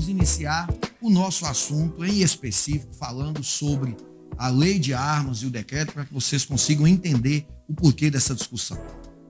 vamos 0.00 0.08
iniciar 0.08 0.66
o 0.98 1.10
nosso 1.10 1.44
assunto 1.44 2.02
em 2.02 2.22
específico, 2.22 2.94
falando 2.94 3.44
sobre 3.44 3.94
a 4.38 4.48
lei 4.48 4.78
de 4.78 4.94
armas 4.94 5.38
e 5.38 5.46
o 5.46 5.50
decreto, 5.50 5.92
para 5.92 6.06
que 6.06 6.14
vocês 6.14 6.42
consigam 6.42 6.86
entender 6.86 7.46
o 7.68 7.74
porquê 7.74 8.10
dessa 8.10 8.34
discussão. 8.34 8.78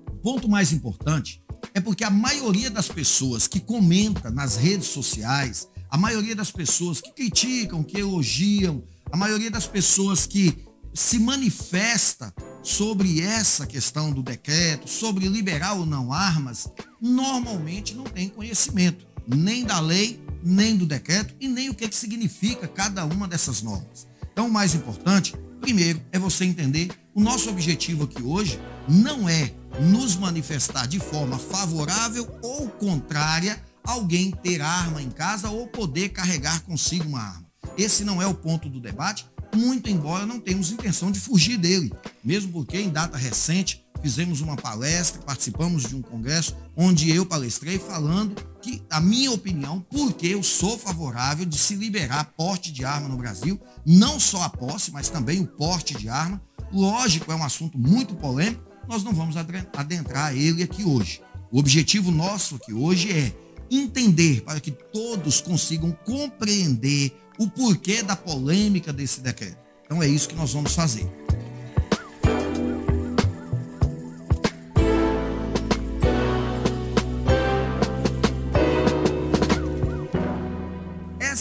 O 0.06 0.16
ponto 0.18 0.48
mais 0.48 0.72
importante 0.72 1.42
é 1.74 1.80
porque 1.80 2.04
a 2.04 2.10
maioria 2.10 2.70
das 2.70 2.86
pessoas 2.86 3.48
que 3.48 3.58
comenta 3.58 4.30
nas 4.30 4.56
redes 4.56 4.86
sociais, 4.86 5.66
a 5.90 5.98
maioria 5.98 6.36
das 6.36 6.52
pessoas 6.52 7.00
que 7.00 7.10
criticam, 7.10 7.82
que 7.82 7.98
elogiam, 7.98 8.84
a 9.10 9.16
maioria 9.16 9.50
das 9.50 9.66
pessoas 9.66 10.24
que 10.24 10.64
se 10.94 11.18
manifesta 11.18 12.32
sobre 12.62 13.20
essa 13.20 13.66
questão 13.66 14.12
do 14.12 14.22
decreto, 14.22 14.88
sobre 14.88 15.26
liberar 15.26 15.72
ou 15.72 15.86
não 15.86 16.12
armas, 16.12 16.68
normalmente 17.00 17.94
não 17.94 18.04
tem 18.04 18.28
conhecimento 18.28 19.10
nem 19.26 19.64
da 19.64 19.80
lei, 19.80 20.20
nem 20.42 20.76
do 20.76 20.86
decreto 20.86 21.34
e 21.40 21.48
nem 21.48 21.68
o 21.68 21.74
que, 21.74 21.88
que 21.88 21.96
significa 21.96 22.66
cada 22.66 23.04
uma 23.04 23.28
dessas 23.28 23.62
normas. 23.62 24.08
Então, 24.32 24.46
o 24.46 24.52
mais 24.52 24.74
importante, 24.74 25.34
primeiro, 25.60 26.00
é 26.12 26.18
você 26.18 26.44
entender 26.44 26.90
o 27.14 27.20
nosso 27.20 27.50
objetivo 27.50 28.04
aqui 28.04 28.22
hoje 28.22 28.60
não 28.88 29.28
é 29.28 29.52
nos 29.80 30.16
manifestar 30.16 30.86
de 30.86 30.98
forma 30.98 31.38
favorável 31.38 32.28
ou 32.42 32.68
contrária 32.68 33.62
a 33.84 33.92
alguém 33.92 34.30
ter 34.30 34.60
arma 34.60 35.02
em 35.02 35.10
casa 35.10 35.48
ou 35.48 35.66
poder 35.66 36.10
carregar 36.10 36.60
consigo 36.62 37.08
uma 37.08 37.20
arma. 37.20 37.46
Esse 37.76 38.04
não 38.04 38.20
é 38.20 38.26
o 38.26 38.34
ponto 38.34 38.68
do 38.68 38.80
debate, 38.80 39.26
muito 39.54 39.90
embora 39.90 40.26
não 40.26 40.40
tenhamos 40.40 40.70
intenção 40.70 41.10
de 41.10 41.18
fugir 41.18 41.56
dele, 41.56 41.92
mesmo 42.22 42.52
porque 42.52 42.78
em 42.78 42.88
data 42.88 43.16
recente 43.16 43.84
fizemos 44.02 44.40
uma 44.40 44.56
palestra, 44.56 45.22
participamos 45.22 45.84
de 45.84 45.94
um 45.94 46.02
congresso 46.02 46.56
onde 46.76 47.10
eu 47.10 47.26
palestrei 47.26 47.78
falando 47.78 48.34
que 48.62 48.82
a 48.90 49.00
minha 49.00 49.30
opinião, 49.32 49.84
porque 49.90 50.26
eu 50.28 50.42
sou 50.42 50.78
favorável 50.78 51.44
de 51.44 51.58
se 51.58 51.74
liberar 51.74 52.32
porte 52.36 52.72
de 52.72 52.84
arma 52.84 53.08
no 53.08 53.16
Brasil, 53.16 53.60
não 53.84 54.18
só 54.18 54.42
a 54.42 54.50
posse, 54.50 54.90
mas 54.90 55.08
também 55.08 55.40
o 55.40 55.46
porte 55.46 55.94
de 55.94 56.08
arma. 56.08 56.40
Lógico, 56.72 57.32
é 57.32 57.34
um 57.34 57.44
assunto 57.44 57.78
muito 57.78 58.14
polêmico, 58.14 58.62
nós 58.88 59.02
não 59.02 59.12
vamos 59.12 59.36
adentrar 59.36 60.36
ele 60.36 60.62
aqui 60.62 60.84
hoje. 60.84 61.20
O 61.50 61.58
objetivo 61.58 62.10
nosso 62.10 62.56
aqui 62.56 62.72
hoje 62.72 63.10
é 63.10 63.32
entender 63.70 64.42
para 64.42 64.60
que 64.60 64.70
todos 64.70 65.40
consigam 65.40 65.92
compreender 66.04 67.12
o 67.38 67.48
porquê 67.48 68.02
da 68.02 68.16
polêmica 68.16 68.92
desse 68.92 69.20
decreto. 69.20 69.58
Então 69.84 70.02
é 70.02 70.08
isso 70.08 70.28
que 70.28 70.34
nós 70.34 70.52
vamos 70.52 70.74
fazer. 70.74 71.10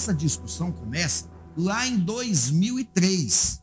Essa 0.09 0.17
discussão 0.17 0.71
começa 0.71 1.29
lá 1.55 1.85
em 1.85 1.99
2003. 1.99 3.61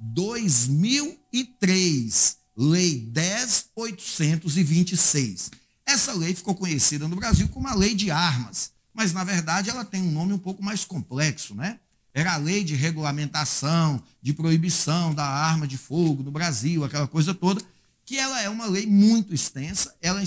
2003, 0.00 2.38
Lei 2.56 3.12
10826. 3.14 5.52
Essa 5.86 6.12
lei 6.14 6.34
ficou 6.34 6.56
conhecida 6.56 7.06
no 7.06 7.14
Brasil 7.14 7.48
como 7.48 7.68
a 7.68 7.74
Lei 7.74 7.94
de 7.94 8.10
Armas 8.10 8.72
mas 8.92 9.12
na 9.12 9.22
verdade 9.24 9.70
ela 9.70 9.84
tem 9.84 10.02
um 10.02 10.10
nome 10.10 10.32
um 10.32 10.38
pouco 10.38 10.60
mais 10.62 10.84
complexo, 10.84 11.54
né? 11.54 11.78
Era 12.12 12.34
a 12.34 12.38
lei 12.38 12.62
de 12.62 12.76
regulamentação, 12.76 14.00
de 14.22 14.32
proibição 14.32 15.12
da 15.12 15.24
arma 15.24 15.66
de 15.66 15.76
fogo 15.76 16.22
no 16.22 16.30
Brasil, 16.30 16.84
aquela 16.84 17.08
coisa 17.08 17.34
toda, 17.34 17.60
que 18.04 18.16
ela 18.16 18.40
é 18.40 18.48
uma 18.48 18.66
lei 18.66 18.86
muito 18.86 19.34
extensa, 19.34 19.92
ela 20.00 20.22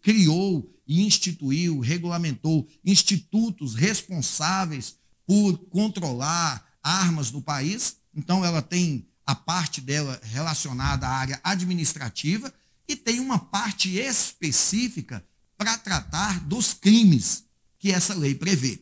criou 0.00 0.66
e 0.88 1.02
instituiu, 1.02 1.80
regulamentou 1.80 2.66
institutos 2.82 3.74
responsáveis 3.74 4.96
por 5.26 5.58
controlar 5.68 6.66
armas 6.82 7.30
no 7.30 7.42
país, 7.42 7.96
então 8.14 8.42
ela 8.42 8.62
tem 8.62 9.06
a 9.26 9.34
parte 9.34 9.82
dela 9.82 10.18
relacionada 10.24 11.06
à 11.06 11.10
área 11.10 11.40
administrativa 11.44 12.52
e 12.88 12.96
tem 12.96 13.20
uma 13.20 13.38
parte 13.38 13.98
específica 13.98 15.22
para 15.58 15.76
tratar 15.76 16.40
dos 16.40 16.72
crimes 16.72 17.44
que 17.78 17.92
essa 17.92 18.14
lei 18.14 18.34
prevê. 18.34 18.80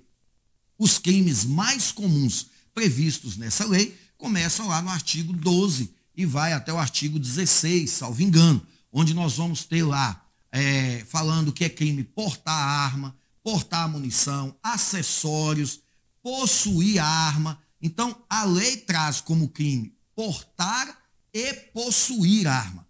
Os 0.79 0.99
crimes 0.99 1.45
mais 1.45 1.91
comuns 1.91 2.47
previstos 2.73 3.37
nessa 3.37 3.65
lei 3.65 3.99
começam 4.17 4.69
lá 4.69 4.81
no 4.81 4.91
artigo 4.91 5.33
12 5.33 5.93
e 6.17 6.25
vai 6.25 6.53
até 6.53 6.73
o 6.73 6.79
artigo 6.79 7.19
16, 7.19 7.91
salvo 7.91 8.23
engano, 8.23 8.65
onde 8.93 9.13
nós 9.13 9.37
vamos 9.37 9.65
ter 9.65 9.83
lá 9.83 10.26
é, 10.53 11.05
falando 11.07 11.53
que 11.53 11.65
é 11.65 11.69
crime 11.69 12.05
portar 12.05 12.55
arma, 12.55 13.17
portar 13.43 13.89
munição, 13.89 14.57
acessórios, 14.63 15.81
possuir 16.23 17.03
arma. 17.03 17.61
Então, 17.81 18.25
a 18.29 18.45
lei 18.45 18.77
traz 18.79 19.21
como 19.21 19.49
crime 19.49 19.97
portar 20.17 20.99
e 21.33 21.53
possuir 21.53 22.49
arma. 22.49 22.87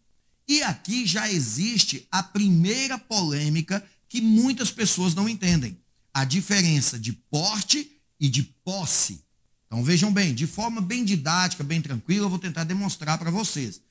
E 0.48 0.62
aqui 0.62 1.04
já 1.04 1.28
existe 1.28 2.06
a 2.10 2.22
primeira 2.22 2.96
polêmica 2.96 3.84
que 4.08 4.20
muitas 4.20 4.70
pessoas 4.70 5.14
não 5.14 5.28
entendem 5.28 5.76
a 6.14 6.24
diferença 6.24 6.98
de 6.98 7.12
porte 7.12 7.90
e 8.20 8.28
de 8.28 8.44
posse. 8.44 9.24
Então 9.66 9.82
vejam 9.82 10.12
bem, 10.12 10.32
de 10.32 10.46
forma 10.46 10.80
bem 10.80 11.04
didática, 11.04 11.64
bem 11.64 11.82
tranquila, 11.82 12.26
eu 12.26 12.30
vou 12.30 12.38
tentar 12.38 12.62
demonstrar 12.62 13.18
para 13.18 13.30
vocês. 13.30 13.82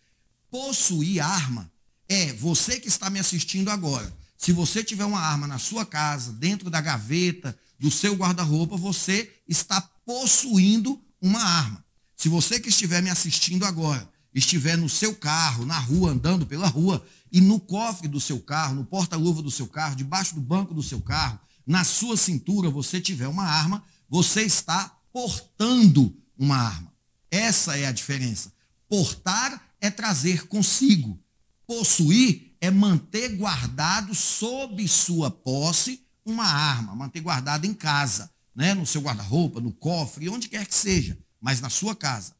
Possuir 0.49 1.21
arma 1.21 1.69
é 2.07 2.33
você 2.33 2.79
que 2.79 2.87
está 2.87 3.09
me 3.09 3.19
assistindo 3.19 3.69
agora. 3.69 4.11
Se 4.37 4.51
você 4.51 4.83
tiver 4.83 5.05
uma 5.05 5.19
arma 5.19 5.47
na 5.47 5.57
sua 5.57 5.85
casa, 5.85 6.31
dentro 6.33 6.69
da 6.69 6.81
gaveta, 6.81 7.57
do 7.79 7.89
seu 7.89 8.15
guarda-roupa, 8.15 8.77
você 8.77 9.31
está 9.47 9.81
possuindo 10.05 11.01
uma 11.21 11.41
arma. 11.41 11.83
Se 12.15 12.29
você 12.29 12.59
que 12.59 12.69
estiver 12.69 13.01
me 13.01 13.09
assistindo 13.09 13.65
agora, 13.65 14.07
estiver 14.33 14.77
no 14.77 14.89
seu 14.89 15.15
carro, 15.15 15.65
na 15.65 15.79
rua, 15.79 16.11
andando 16.11 16.45
pela 16.45 16.67
rua, 16.67 17.05
e 17.31 17.41
no 17.41 17.59
cofre 17.59 18.07
do 18.07 18.19
seu 18.19 18.39
carro, 18.39 18.75
no 18.75 18.85
porta-luva 18.85 19.41
do 19.41 19.51
seu 19.51 19.67
carro, 19.67 19.95
debaixo 19.95 20.35
do 20.35 20.41
banco 20.41 20.73
do 20.73 20.83
seu 20.83 21.01
carro, 21.01 21.39
na 21.65 21.83
sua 21.83 22.15
cintura 22.15 22.69
você 22.69 23.01
tiver 23.01 23.27
uma 23.27 23.43
arma, 23.43 23.83
você 24.07 24.43
está 24.43 24.95
portando 25.11 26.15
uma 26.37 26.57
arma. 26.57 26.93
Essa 27.31 27.77
é 27.77 27.85
a 27.85 27.91
diferença. 27.91 28.53
Portar 28.87 29.61
é 29.81 29.89
trazer 29.89 30.47
consigo. 30.47 31.19
Possuir 31.67 32.55
é 32.61 32.69
manter 32.69 33.29
guardado 33.35 34.13
sob 34.13 34.87
sua 34.87 35.29
posse 35.29 36.05
uma 36.25 36.45
arma, 36.45 36.95
manter 36.95 37.19
guardado 37.19 37.65
em 37.65 37.73
casa, 37.73 38.29
né? 38.55 38.73
no 38.73 38.85
seu 38.85 39.01
guarda-roupa, 39.01 39.61
no 39.61 39.71
cofre, 39.71 40.27
onde 40.27 40.49
quer 40.49 40.65
que 40.65 40.73
seja, 40.73 41.17
mas 41.39 41.61
na 41.61 41.69
sua 41.69 41.95
casa. 41.95 42.33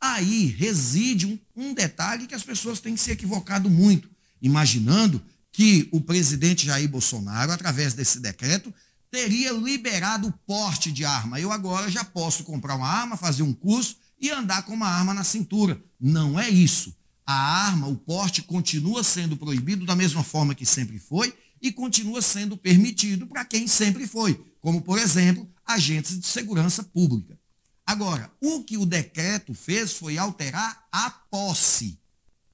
Aí 0.00 0.46
reside 0.46 1.26
um, 1.26 1.38
um 1.54 1.74
detalhe 1.74 2.26
que 2.26 2.34
as 2.34 2.42
pessoas 2.42 2.80
têm 2.80 2.96
se 2.96 3.10
equivocado 3.10 3.68
muito, 3.68 4.08
imaginando 4.40 5.22
que 5.52 5.88
o 5.92 6.00
presidente 6.00 6.66
Jair 6.66 6.88
Bolsonaro, 6.88 7.52
através 7.52 7.92
desse 7.92 8.20
decreto, 8.20 8.72
teria 9.10 9.52
liberado 9.52 10.28
o 10.28 10.32
porte 10.46 10.90
de 10.90 11.04
arma. 11.04 11.38
Eu 11.38 11.52
agora 11.52 11.90
já 11.90 12.04
posso 12.04 12.44
comprar 12.44 12.76
uma 12.76 12.88
arma, 12.88 13.16
fazer 13.16 13.42
um 13.42 13.52
curso 13.52 13.96
e 14.18 14.30
andar 14.30 14.62
com 14.62 14.72
uma 14.72 14.88
arma 14.88 15.12
na 15.12 15.24
cintura. 15.24 15.82
Não 16.00 16.38
é 16.38 16.48
isso. 16.48 16.94
A 17.30 17.32
arma, 17.32 17.86
o 17.86 17.94
porte, 17.94 18.42
continua 18.42 19.04
sendo 19.04 19.36
proibido 19.36 19.86
da 19.86 19.94
mesma 19.94 20.24
forma 20.24 20.52
que 20.52 20.66
sempre 20.66 20.98
foi 20.98 21.32
e 21.62 21.70
continua 21.70 22.20
sendo 22.20 22.56
permitido 22.56 23.24
para 23.24 23.44
quem 23.44 23.68
sempre 23.68 24.04
foi, 24.04 24.44
como, 24.60 24.82
por 24.82 24.98
exemplo, 24.98 25.48
agentes 25.64 26.18
de 26.18 26.26
segurança 26.26 26.82
pública. 26.82 27.38
Agora, 27.86 28.32
o 28.40 28.64
que 28.64 28.76
o 28.76 28.84
decreto 28.84 29.54
fez 29.54 29.92
foi 29.92 30.18
alterar 30.18 30.88
a 30.90 31.08
posse. 31.08 32.00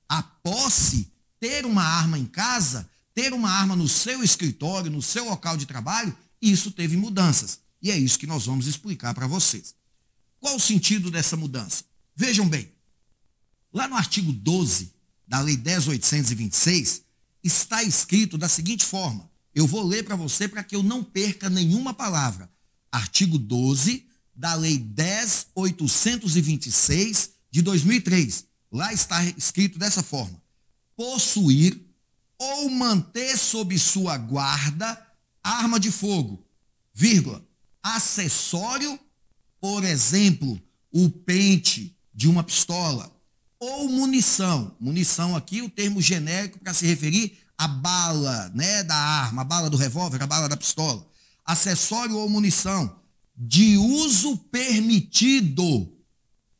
A 0.06 0.22
posse 0.22 1.10
ter 1.40 1.64
uma 1.64 1.82
arma 1.82 2.18
em 2.18 2.26
casa, 2.26 2.86
ter 3.14 3.32
uma 3.32 3.50
arma 3.50 3.74
no 3.74 3.88
seu 3.88 4.22
escritório, 4.22 4.90
no 4.90 5.00
seu 5.00 5.24
local 5.24 5.56
de 5.56 5.64
trabalho, 5.64 6.14
isso 6.42 6.70
teve 6.70 6.98
mudanças. 6.98 7.60
E 7.80 7.90
é 7.90 7.96
isso 7.96 8.18
que 8.18 8.26
nós 8.26 8.44
vamos 8.44 8.66
explicar 8.66 9.14
para 9.14 9.26
vocês. 9.26 9.74
Qual 10.38 10.54
o 10.54 10.60
sentido 10.60 11.10
dessa 11.10 11.34
mudança? 11.34 11.82
Vejam 12.14 12.46
bem, 12.46 12.75
lá 13.76 13.86
no 13.86 13.94
artigo 13.94 14.32
12 14.32 14.92
da 15.28 15.40
Lei 15.40 15.58
10.826, 15.58 17.02
está 17.44 17.82
escrito 17.82 18.38
da 18.38 18.48
seguinte 18.48 18.86
forma: 18.86 19.30
eu 19.54 19.66
vou 19.66 19.86
ler 19.86 20.02
para 20.02 20.16
você 20.16 20.48
para 20.48 20.64
que 20.64 20.74
eu 20.74 20.82
não 20.82 21.04
perca 21.04 21.50
nenhuma 21.50 21.92
palavra. 21.92 22.50
Artigo 22.90 23.36
12 23.38 24.06
da 24.34 24.54
Lei 24.54 24.78
10.826 24.78 27.32
de 27.50 27.60
2003. 27.60 28.46
Lá 28.72 28.94
está 28.94 29.22
escrito 29.24 29.78
dessa 29.78 30.02
forma: 30.02 30.40
possuir 30.96 31.78
ou 32.38 32.70
manter 32.70 33.36
sob 33.36 33.78
sua 33.78 34.16
guarda 34.16 35.06
arma 35.42 35.78
de 35.78 35.90
fogo, 35.90 36.42
vírgula, 36.94 37.46
acessório, 37.82 38.98
por 39.60 39.84
exemplo, 39.84 40.58
o 40.90 41.10
pente 41.10 41.94
de 42.12 42.26
uma 42.26 42.42
pistola, 42.42 43.14
ou 43.58 43.88
munição. 43.88 44.76
Munição 44.80 45.36
aqui, 45.36 45.62
o 45.62 45.68
termo 45.68 46.00
genérico 46.00 46.58
para 46.58 46.74
se 46.74 46.86
referir 46.86 47.38
à 47.56 47.66
bala, 47.66 48.50
né, 48.54 48.82
da 48.82 48.96
arma, 48.96 49.42
a 49.42 49.44
bala 49.44 49.70
do 49.70 49.76
revólver, 49.76 50.22
a 50.22 50.26
bala 50.26 50.48
da 50.48 50.56
pistola. 50.56 51.06
acessório 51.44 52.16
ou 52.16 52.28
munição 52.28 53.00
de 53.36 53.76
uso 53.76 54.36
permitido. 54.50 55.92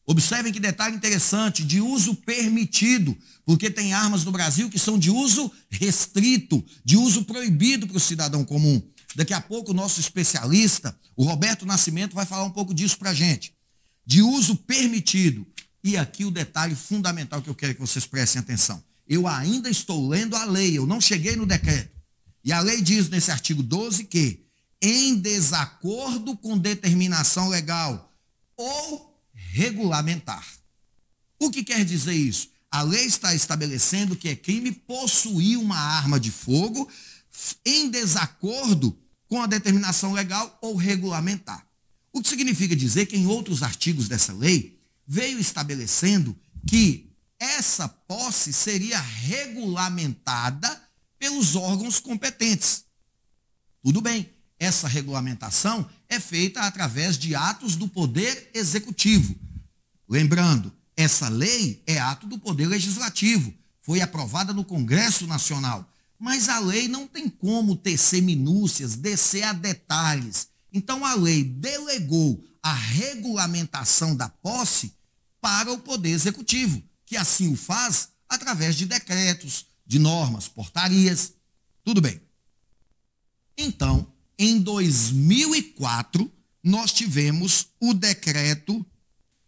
Observem 0.06 0.52
que 0.52 0.60
detalhe 0.60 0.94
interessante, 0.94 1.64
de 1.64 1.80
uso 1.80 2.14
permitido, 2.14 3.16
porque 3.44 3.68
tem 3.68 3.92
armas 3.92 4.24
no 4.24 4.30
Brasil 4.30 4.70
que 4.70 4.78
são 4.78 4.96
de 4.96 5.10
uso 5.10 5.50
restrito, 5.68 6.64
de 6.84 6.96
uso 6.96 7.24
proibido 7.24 7.88
para 7.88 7.96
o 7.96 8.00
cidadão 8.00 8.44
comum. 8.44 8.80
Daqui 9.16 9.34
a 9.34 9.40
pouco 9.40 9.72
o 9.72 9.74
nosso 9.74 9.98
especialista, 9.98 10.96
o 11.16 11.24
Roberto 11.24 11.66
Nascimento, 11.66 12.14
vai 12.14 12.26
falar 12.26 12.44
um 12.44 12.50
pouco 12.50 12.72
disso 12.72 12.98
para 12.98 13.10
a 13.10 13.14
gente. 13.14 13.52
De 14.04 14.22
uso 14.22 14.54
permitido. 14.54 15.44
E 15.82 15.96
aqui 15.96 16.24
o 16.24 16.30
detalhe 16.30 16.74
fundamental 16.74 17.40
que 17.40 17.48
eu 17.48 17.54
quero 17.54 17.74
que 17.74 17.80
vocês 17.80 18.06
prestem 18.06 18.40
atenção. 18.40 18.82
Eu 19.08 19.26
ainda 19.26 19.70
estou 19.70 20.08
lendo 20.08 20.34
a 20.34 20.44
lei, 20.44 20.76
eu 20.76 20.86
não 20.86 21.00
cheguei 21.00 21.36
no 21.36 21.46
decreto. 21.46 21.94
E 22.42 22.52
a 22.52 22.60
lei 22.60 22.82
diz 22.82 23.08
nesse 23.08 23.30
artigo 23.30 23.62
12 23.62 24.04
que, 24.04 24.44
em 24.80 25.16
desacordo 25.16 26.36
com 26.36 26.58
determinação 26.58 27.48
legal 27.48 28.12
ou 28.56 29.20
regulamentar. 29.32 30.46
O 31.38 31.50
que 31.50 31.62
quer 31.62 31.84
dizer 31.84 32.14
isso? 32.14 32.48
A 32.70 32.82
lei 32.82 33.04
está 33.04 33.34
estabelecendo 33.34 34.16
que 34.16 34.28
é 34.28 34.36
crime 34.36 34.72
possuir 34.72 35.58
uma 35.58 35.78
arma 35.78 36.18
de 36.18 36.30
fogo 36.30 36.88
em 37.64 37.90
desacordo 37.90 38.98
com 39.28 39.42
a 39.42 39.46
determinação 39.46 40.12
legal 40.12 40.58
ou 40.60 40.76
regulamentar. 40.76 41.66
O 42.12 42.22
que 42.22 42.28
significa 42.28 42.74
dizer 42.74 43.06
que 43.06 43.16
em 43.16 43.26
outros 43.26 43.62
artigos 43.62 44.08
dessa 44.08 44.32
lei 44.32 44.75
veio 45.06 45.38
estabelecendo 45.38 46.36
que 46.66 47.12
essa 47.38 47.88
posse 47.88 48.52
seria 48.52 48.98
regulamentada 49.00 50.82
pelos 51.18 51.54
órgãos 51.54 52.00
competentes. 52.00 52.84
Tudo 53.82 54.00
bem, 54.00 54.30
essa 54.58 54.88
regulamentação 54.88 55.88
é 56.08 56.18
feita 56.18 56.62
através 56.62 57.18
de 57.18 57.34
atos 57.34 57.76
do 57.76 57.86
Poder 57.86 58.50
Executivo. 58.54 59.34
Lembrando, 60.08 60.72
essa 60.96 61.28
lei 61.28 61.82
é 61.86 61.98
ato 61.98 62.26
do 62.26 62.38
Poder 62.38 62.66
Legislativo, 62.66 63.52
foi 63.82 64.00
aprovada 64.00 64.52
no 64.52 64.64
Congresso 64.64 65.26
Nacional. 65.26 65.88
Mas 66.18 66.48
a 66.48 66.58
lei 66.58 66.88
não 66.88 67.06
tem 67.06 67.28
como 67.28 67.76
tecer 67.76 68.22
minúcias, 68.22 68.96
descer 68.96 69.42
a 69.42 69.52
detalhes. 69.52 70.48
Então 70.72 71.04
a 71.04 71.14
lei 71.14 71.44
delegou 71.44 72.42
a 72.62 72.72
regulamentação 72.72 74.16
da 74.16 74.28
posse 74.28 74.95
para 75.46 75.72
o 75.72 75.78
Poder 75.78 76.10
Executivo, 76.10 76.82
que 77.04 77.16
assim 77.16 77.52
o 77.52 77.56
faz 77.56 78.08
através 78.28 78.74
de 78.74 78.84
decretos, 78.84 79.66
de 79.86 79.96
normas, 79.96 80.48
portarias. 80.48 81.34
Tudo 81.84 82.00
bem. 82.00 82.20
Então, 83.56 84.12
em 84.36 84.60
2004, 84.60 86.28
nós 86.64 86.92
tivemos 86.92 87.68
o 87.78 87.94
decreto 87.94 88.84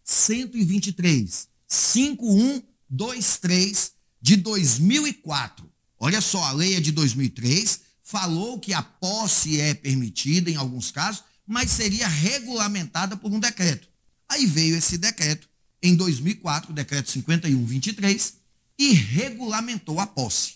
123, 0.01 1.49
5123 1.67 3.91
de 4.21 4.37
2004. 4.37 5.69
Olha 5.99 6.21
só, 6.21 6.41
a 6.45 6.53
lei 6.53 6.75
é 6.75 6.79
de 6.79 6.93
2003, 6.93 7.81
falou 8.01 8.57
que 8.57 8.71
a 8.71 8.81
posse 8.81 9.59
é 9.59 9.73
permitida 9.73 10.49
em 10.49 10.55
alguns 10.55 10.91
casos, 10.91 11.25
mas 11.45 11.71
seria 11.71 12.07
regulamentada 12.07 13.17
por 13.17 13.33
um 13.33 13.39
decreto. 13.39 13.89
Aí 14.29 14.45
veio 14.45 14.77
esse 14.77 14.97
decreto 14.97 15.48
em 15.81 15.95
2004, 15.95 16.71
o 16.71 16.73
decreto 16.73 17.09
5123, 17.09 18.35
e 18.77 18.93
regulamentou 18.93 19.99
a 19.99 20.07
posse. 20.07 20.55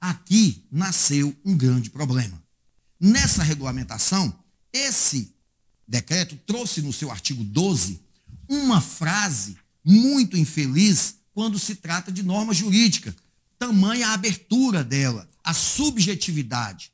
Aqui 0.00 0.64
nasceu 0.70 1.34
um 1.44 1.56
grande 1.56 1.90
problema. 1.90 2.42
Nessa 2.98 3.42
regulamentação, 3.42 4.34
esse 4.72 5.34
decreto 5.86 6.36
trouxe 6.46 6.80
no 6.80 6.92
seu 6.92 7.10
artigo 7.10 7.42
12 7.42 8.00
uma 8.48 8.80
frase 8.80 9.56
muito 9.84 10.36
infeliz 10.36 11.16
quando 11.32 11.58
se 11.58 11.74
trata 11.74 12.12
de 12.12 12.22
norma 12.22 12.52
jurídica. 12.52 13.14
Tamanha 13.58 14.08
a 14.08 14.14
abertura 14.14 14.82
dela, 14.82 15.28
a 15.42 15.52
subjetividade. 15.52 16.92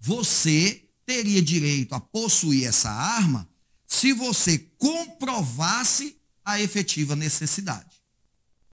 Você 0.00 0.84
teria 1.04 1.42
direito 1.42 1.94
a 1.94 2.00
possuir 2.00 2.66
essa 2.66 2.90
arma 2.90 3.48
se 3.86 4.12
você 4.12 4.58
comprovasse 4.78 6.15
a 6.46 6.58
efetiva 6.58 7.14
necessidade. 7.14 8.00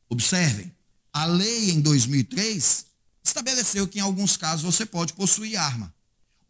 Observem, 0.08 0.74
a 1.12 1.26
lei 1.26 1.72
em 1.72 1.82
2003 1.82 2.86
estabeleceu 3.22 3.86
que 3.88 4.00
em 4.00 4.02
alguns 4.02 4.38
casos 4.38 4.64
você 4.64 4.86
pode 4.86 5.12
possuir 5.14 5.58
arma 5.58 5.94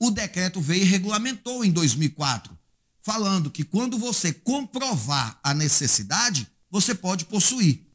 o 0.05 0.11
decreto 0.11 0.59
veio 0.59 0.81
e 0.81 0.85
regulamentou 0.85 1.63
em 1.63 1.71
2004, 1.71 2.57
falando 3.01 3.49
que 3.49 3.63
quando 3.63 3.97
você 3.97 4.33
comprovar 4.33 5.39
a 5.41 5.53
necessidade, 5.53 6.45
você 6.69 6.93
pode 6.93 7.23
possuir. 7.23 7.87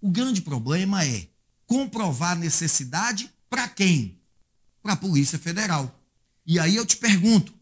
O 0.00 0.08
grande 0.08 0.40
problema 0.40 1.04
é 1.04 1.28
comprovar 1.66 2.38
necessidade 2.38 3.30
para 3.50 3.68
quem? 3.68 4.18
Para 4.82 4.94
a 4.94 4.96
Polícia 4.96 5.38
Federal. 5.38 6.00
E 6.46 6.58
aí 6.58 6.74
eu 6.74 6.86
te 6.86 6.96
pergunto, 6.96 7.52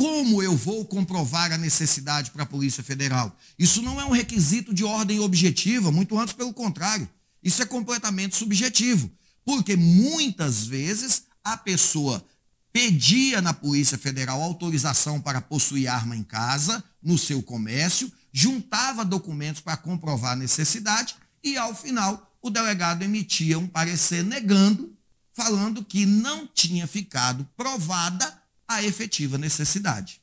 como 0.00 0.42
eu 0.42 0.56
vou 0.56 0.82
comprovar 0.86 1.52
a 1.52 1.58
necessidade 1.58 2.30
para 2.30 2.44
a 2.44 2.46
Polícia 2.46 2.82
Federal? 2.82 3.36
Isso 3.58 3.82
não 3.82 4.00
é 4.00 4.04
um 4.06 4.12
requisito 4.12 4.72
de 4.72 4.82
ordem 4.82 5.20
objetiva, 5.20 5.92
muito 5.92 6.18
antes 6.18 6.32
pelo 6.32 6.54
contrário. 6.54 7.06
Isso 7.44 7.60
é 7.62 7.66
completamente 7.66 8.34
subjetivo. 8.34 9.10
Porque 9.44 9.76
muitas 9.76 10.64
vezes 10.64 11.24
a 11.44 11.54
pessoa 11.54 12.24
pedia 12.72 13.42
na 13.42 13.52
Polícia 13.52 13.98
Federal 13.98 14.40
autorização 14.40 15.20
para 15.20 15.42
possuir 15.42 15.86
arma 15.86 16.16
em 16.16 16.22
casa, 16.22 16.82
no 17.02 17.18
seu 17.18 17.42
comércio, 17.42 18.10
juntava 18.32 19.04
documentos 19.04 19.60
para 19.60 19.76
comprovar 19.76 20.32
a 20.32 20.36
necessidade 20.36 21.14
e, 21.44 21.58
ao 21.58 21.74
final, 21.74 22.34
o 22.40 22.48
delegado 22.48 23.02
emitia 23.02 23.58
um 23.58 23.68
parecer 23.68 24.24
negando, 24.24 24.96
falando 25.34 25.84
que 25.84 26.06
não 26.06 26.46
tinha 26.46 26.86
ficado 26.86 27.46
provada 27.54 28.39
a 28.70 28.82
efetiva 28.84 29.36
necessidade. 29.36 30.20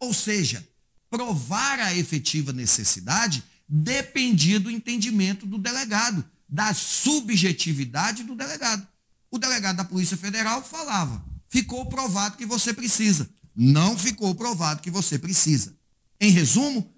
Ou 0.00 0.12
seja, 0.12 0.66
provar 1.08 1.78
a 1.78 1.94
efetiva 1.94 2.52
necessidade 2.52 3.44
dependia 3.68 4.58
do 4.58 4.70
entendimento 4.70 5.46
do 5.46 5.58
delegado, 5.58 6.24
da 6.48 6.74
subjetividade 6.74 8.24
do 8.24 8.34
delegado. 8.34 8.86
O 9.30 9.38
delegado 9.38 9.76
da 9.76 9.84
Polícia 9.84 10.16
Federal 10.16 10.62
falava: 10.62 11.24
ficou 11.48 11.86
provado 11.86 12.36
que 12.36 12.44
você 12.44 12.74
precisa. 12.74 13.30
Não 13.54 13.96
ficou 13.96 14.34
provado 14.34 14.82
que 14.82 14.90
você 14.90 15.16
precisa. 15.16 15.76
Em 16.20 16.30
resumo, 16.30 16.92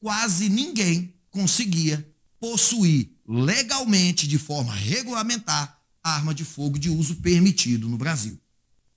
quase 0.00 0.48
ninguém 0.48 1.14
conseguia 1.30 2.10
possuir 2.40 3.10
legalmente, 3.28 4.26
de 4.26 4.38
forma 4.38 4.74
regulamentar, 4.74 5.78
arma 6.02 6.34
de 6.34 6.44
fogo 6.44 6.78
de 6.78 6.88
uso 6.88 7.16
permitido 7.16 7.86
no 7.86 7.98
Brasil. 7.98 8.40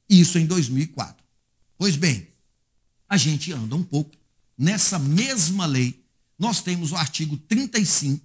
Isso 0.09 0.37
em 0.37 0.45
2004. 0.45 1.20
Pois 1.81 1.95
bem, 1.95 2.27
a 3.09 3.17
gente 3.17 3.51
anda 3.51 3.75
um 3.75 3.81
pouco. 3.81 4.15
Nessa 4.55 4.99
mesma 4.99 5.65
lei, 5.65 6.05
nós 6.37 6.61
temos 6.61 6.91
o 6.91 6.95
artigo 6.95 7.35
35, 7.35 8.23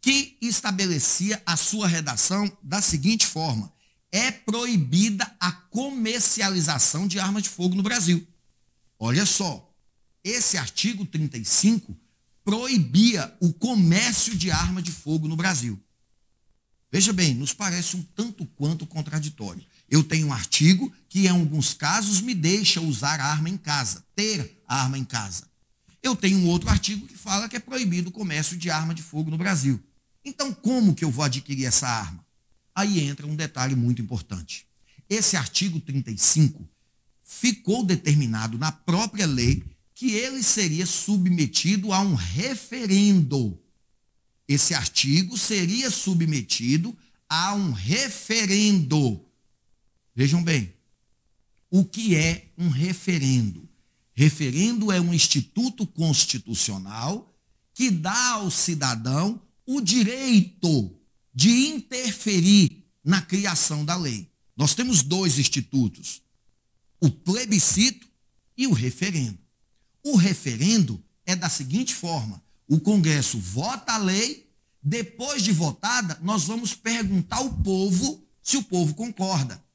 que 0.00 0.38
estabelecia 0.40 1.42
a 1.44 1.56
sua 1.56 1.88
redação 1.88 2.48
da 2.62 2.80
seguinte 2.80 3.26
forma: 3.26 3.72
é 4.12 4.30
proibida 4.30 5.28
a 5.40 5.50
comercialização 5.50 7.08
de 7.08 7.18
armas 7.18 7.42
de 7.42 7.48
fogo 7.48 7.74
no 7.74 7.82
Brasil. 7.82 8.24
Olha 9.00 9.26
só, 9.26 9.68
esse 10.22 10.56
artigo 10.56 11.04
35 11.04 11.98
proibia 12.44 13.36
o 13.40 13.52
comércio 13.52 14.36
de 14.36 14.48
arma 14.52 14.80
de 14.80 14.92
fogo 14.92 15.26
no 15.26 15.34
Brasil. 15.34 15.76
Veja 16.92 17.12
bem, 17.12 17.34
nos 17.34 17.52
parece 17.52 17.96
um 17.96 18.02
tanto 18.14 18.46
quanto 18.46 18.86
contraditório. 18.86 19.66
Eu 19.88 20.02
tenho 20.02 20.28
um 20.28 20.32
artigo 20.32 20.92
que, 21.08 21.26
em 21.26 21.28
alguns 21.28 21.72
casos, 21.72 22.20
me 22.20 22.34
deixa 22.34 22.80
usar 22.80 23.20
arma 23.20 23.48
em 23.48 23.56
casa, 23.56 24.04
ter 24.14 24.60
arma 24.66 24.98
em 24.98 25.04
casa. 25.04 25.44
Eu 26.02 26.14
tenho 26.14 26.38
um 26.38 26.46
outro 26.46 26.68
artigo 26.68 27.06
que 27.06 27.16
fala 27.16 27.48
que 27.48 27.56
é 27.56 27.60
proibido 27.60 28.10
o 28.10 28.12
comércio 28.12 28.56
de 28.56 28.70
arma 28.70 28.94
de 28.94 29.02
fogo 29.02 29.30
no 29.30 29.38
Brasil. 29.38 29.80
Então, 30.24 30.52
como 30.52 30.94
que 30.94 31.04
eu 31.04 31.10
vou 31.10 31.24
adquirir 31.24 31.66
essa 31.66 31.88
arma? 31.88 32.24
Aí 32.74 33.00
entra 33.00 33.26
um 33.26 33.34
detalhe 33.34 33.74
muito 33.74 34.02
importante. 34.02 34.66
Esse 35.08 35.36
artigo 35.36 35.80
35 35.80 36.68
ficou 37.22 37.84
determinado 37.84 38.58
na 38.58 38.70
própria 38.70 39.26
lei 39.26 39.64
que 39.94 40.12
ele 40.12 40.42
seria 40.42 40.84
submetido 40.84 41.92
a 41.92 42.00
um 42.00 42.14
referendo. 42.14 43.58
Esse 44.46 44.74
artigo 44.74 45.36
seria 45.38 45.90
submetido 45.90 46.96
a 47.28 47.54
um 47.54 47.72
referendo. 47.72 49.25
Vejam 50.16 50.42
bem, 50.42 50.72
o 51.70 51.84
que 51.84 52.16
é 52.16 52.50
um 52.56 52.70
referendo? 52.70 53.68
Referendo 54.14 54.90
é 54.90 54.98
um 54.98 55.12
instituto 55.12 55.86
constitucional 55.86 57.38
que 57.74 57.90
dá 57.90 58.30
ao 58.30 58.50
cidadão 58.50 59.42
o 59.66 59.78
direito 59.78 60.98
de 61.34 61.50
interferir 61.50 62.82
na 63.04 63.20
criação 63.20 63.84
da 63.84 63.94
lei. 63.94 64.32
Nós 64.56 64.74
temos 64.74 65.02
dois 65.02 65.38
institutos: 65.38 66.22
o 66.98 67.10
plebiscito 67.10 68.08
e 68.56 68.66
o 68.66 68.72
referendo. 68.72 69.38
O 70.02 70.16
referendo 70.16 71.04
é 71.26 71.36
da 71.36 71.50
seguinte 71.50 71.94
forma: 71.94 72.42
o 72.66 72.80
Congresso 72.80 73.38
vota 73.38 73.92
a 73.92 73.98
lei, 73.98 74.50
depois 74.82 75.42
de 75.42 75.52
votada, 75.52 76.18
nós 76.22 76.44
vamos 76.44 76.72
perguntar 76.72 77.36
ao 77.36 77.52
povo 77.52 78.26
se 78.42 78.56
o 78.56 78.62
povo 78.62 78.94
concorda. 78.94 79.65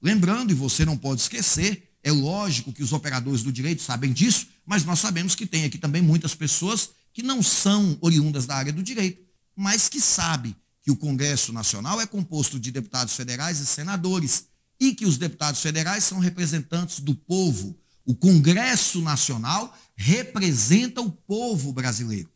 Lembrando, 0.00 0.50
e 0.50 0.54
você 0.54 0.84
não 0.84 0.96
pode 0.96 1.20
esquecer, 1.22 1.90
é 2.02 2.12
lógico 2.12 2.72
que 2.72 2.82
os 2.82 2.92
operadores 2.92 3.42
do 3.42 3.52
direito 3.52 3.82
sabem 3.82 4.12
disso, 4.12 4.46
mas 4.64 4.84
nós 4.84 5.00
sabemos 5.00 5.34
que 5.34 5.46
tem 5.46 5.64
aqui 5.64 5.78
também 5.78 6.00
muitas 6.02 6.34
pessoas 6.34 6.90
que 7.12 7.22
não 7.22 7.42
são 7.42 7.98
oriundas 8.00 8.46
da 8.46 8.54
área 8.54 8.72
do 8.72 8.82
direito, 8.82 9.22
mas 9.56 9.88
que 9.88 10.00
sabem 10.00 10.54
que 10.82 10.90
o 10.90 10.96
Congresso 10.96 11.52
Nacional 11.52 12.00
é 12.00 12.06
composto 12.06 12.58
de 12.58 12.70
deputados 12.70 13.14
federais 13.14 13.60
e 13.60 13.66
senadores 13.66 14.46
e 14.80 14.94
que 14.94 15.04
os 15.04 15.18
deputados 15.18 15.60
federais 15.60 16.04
são 16.04 16.18
representantes 16.18 17.00
do 17.00 17.14
povo. 17.14 17.76
O 18.04 18.14
Congresso 18.14 19.02
Nacional 19.02 19.76
representa 19.96 21.00
o 21.00 21.10
povo 21.10 21.72
brasileiro. 21.72 22.30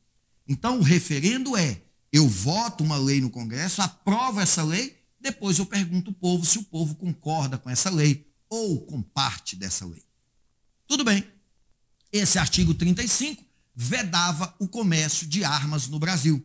Então, 0.46 0.80
o 0.80 0.82
referendo 0.82 1.56
é: 1.56 1.80
eu 2.12 2.28
voto 2.28 2.82
uma 2.84 2.98
lei 2.98 3.20
no 3.20 3.30
Congresso, 3.30 3.80
aprovo 3.80 4.40
essa 4.40 4.62
lei, 4.62 4.96
depois 5.22 5.58
eu 5.58 5.66
pergunto 5.66 6.10
ao 6.10 6.14
povo 6.14 6.44
se 6.44 6.58
o 6.58 6.64
povo 6.64 6.96
concorda 6.96 7.56
com 7.56 7.70
essa 7.70 7.88
lei 7.88 8.26
ou 8.48 8.80
com 8.84 9.00
parte 9.00 9.54
dessa 9.54 9.86
lei. 9.86 10.02
Tudo 10.86 11.04
bem. 11.04 11.24
Esse 12.12 12.38
artigo 12.38 12.74
35 12.74 13.42
vedava 13.74 14.54
o 14.58 14.68
comércio 14.68 15.26
de 15.26 15.44
armas 15.44 15.86
no 15.86 15.98
Brasil. 15.98 16.44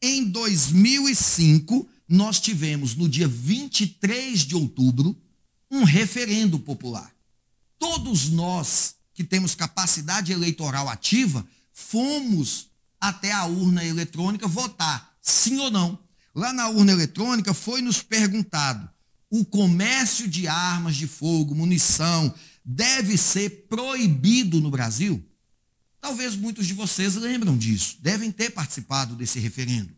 Em 0.00 0.22
2005, 0.24 1.88
nós 2.06 2.38
tivemos, 2.38 2.94
no 2.94 3.08
dia 3.08 3.26
23 3.26 4.40
de 4.40 4.54
outubro, 4.54 5.20
um 5.70 5.82
referendo 5.82 6.58
popular. 6.58 7.12
Todos 7.78 8.28
nós 8.28 8.96
que 9.14 9.24
temos 9.24 9.54
capacidade 9.54 10.30
eleitoral 10.30 10.88
ativa 10.88 11.44
fomos 11.72 12.68
até 13.00 13.32
a 13.32 13.46
urna 13.46 13.84
eletrônica 13.84 14.46
votar, 14.46 15.16
sim 15.20 15.58
ou 15.58 15.70
não. 15.70 15.98
Lá 16.34 16.52
na 16.52 16.68
urna 16.68 16.92
eletrônica 16.92 17.54
foi 17.54 17.80
nos 17.80 18.02
perguntado: 18.02 18.90
o 19.30 19.44
comércio 19.44 20.26
de 20.26 20.48
armas 20.48 20.96
de 20.96 21.06
fogo, 21.06 21.54
munição, 21.54 22.34
deve 22.64 23.16
ser 23.16 23.68
proibido 23.68 24.60
no 24.60 24.70
Brasil? 24.70 25.24
Talvez 26.00 26.34
muitos 26.34 26.66
de 26.66 26.74
vocês 26.74 27.14
lembram 27.14 27.56
disso, 27.56 27.98
devem 28.00 28.32
ter 28.32 28.50
participado 28.50 29.14
desse 29.14 29.38
referendo. 29.38 29.94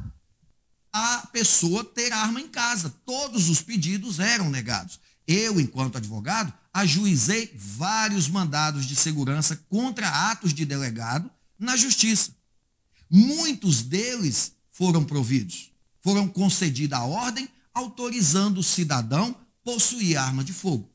a 0.93 1.27
pessoa 1.33 1.83
ter 1.83 2.13
arma 2.13 2.43
em 2.43 2.47
casa. 2.47 2.95
Todos 3.07 3.49
os 3.49 3.63
pedidos 3.63 4.21
eram 4.21 4.51
negados. 4.51 5.01
Eu, 5.27 5.59
enquanto 5.59 5.97
advogado, 5.97 6.53
ajuizei 6.75 7.55
vários 7.57 8.29
mandados 8.29 8.85
de 8.85 8.95
segurança 8.95 9.57
contra 9.71 10.31
atos 10.31 10.53
de 10.53 10.67
delegado 10.67 11.31
na 11.59 11.75
justiça. 11.75 12.37
Muitos 13.09 13.83
deles 13.83 14.53
foram 14.71 15.03
providos. 15.03 15.71
Foram 16.03 16.29
concedida 16.29 16.99
a 16.99 17.05
ordem 17.05 17.49
autorizando 17.73 18.59
o 18.59 18.63
cidadão 18.63 19.35
possuir 19.65 20.19
arma 20.19 20.45
de 20.45 20.53
fogo. 20.53 20.93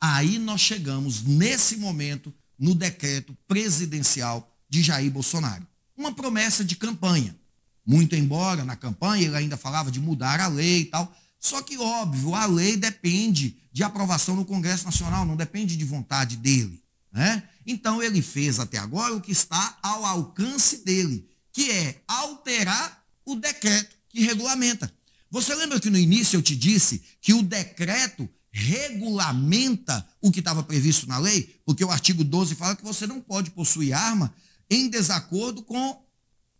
Aí 0.00 0.38
nós 0.38 0.60
chegamos 0.60 1.24
nesse 1.24 1.76
momento 1.76 2.32
no 2.58 2.74
decreto 2.74 3.36
presidencial 3.46 4.52
de 4.68 4.82
Jair 4.82 5.10
Bolsonaro. 5.10 5.66
Uma 5.96 6.12
promessa 6.12 6.64
de 6.64 6.76
campanha. 6.76 7.36
Muito 7.84 8.16
embora 8.16 8.64
na 8.64 8.74
campanha 8.74 9.26
ele 9.26 9.36
ainda 9.36 9.56
falava 9.56 9.90
de 9.90 10.00
mudar 10.00 10.40
a 10.40 10.48
lei 10.48 10.80
e 10.80 10.84
tal. 10.86 11.14
Só 11.38 11.62
que, 11.62 11.78
óbvio, 11.78 12.34
a 12.34 12.46
lei 12.46 12.76
depende 12.76 13.56
de 13.72 13.84
aprovação 13.84 14.34
no 14.34 14.44
Congresso 14.44 14.84
Nacional, 14.84 15.24
não 15.24 15.36
depende 15.36 15.76
de 15.76 15.84
vontade 15.84 16.36
dele. 16.36 16.82
Né? 17.12 17.42
Então, 17.66 18.02
ele 18.02 18.20
fez 18.20 18.58
até 18.58 18.78
agora 18.78 19.14
o 19.14 19.20
que 19.20 19.32
está 19.32 19.78
ao 19.82 20.04
alcance 20.04 20.78
dele, 20.78 21.28
que 21.52 21.70
é 21.70 22.02
alterar 22.08 23.04
o 23.24 23.36
decreto 23.36 23.96
que 24.08 24.20
regulamenta. 24.20 24.92
Você 25.30 25.54
lembra 25.54 25.80
que 25.80 25.90
no 25.90 25.98
início 25.98 26.36
eu 26.36 26.42
te 26.42 26.56
disse 26.56 27.02
que 27.20 27.32
o 27.32 27.42
decreto 27.42 28.28
regulamenta 28.58 30.08
o 30.18 30.32
que 30.32 30.38
estava 30.38 30.62
previsto 30.62 31.06
na 31.06 31.18
lei? 31.18 31.60
Porque 31.66 31.84
o 31.84 31.90
artigo 31.90 32.24
12 32.24 32.54
fala 32.54 32.74
que 32.74 32.82
você 32.82 33.06
não 33.06 33.20
pode 33.20 33.50
possuir 33.50 33.92
arma 33.92 34.32
em 34.70 34.88
desacordo 34.88 35.62
com 35.62 36.02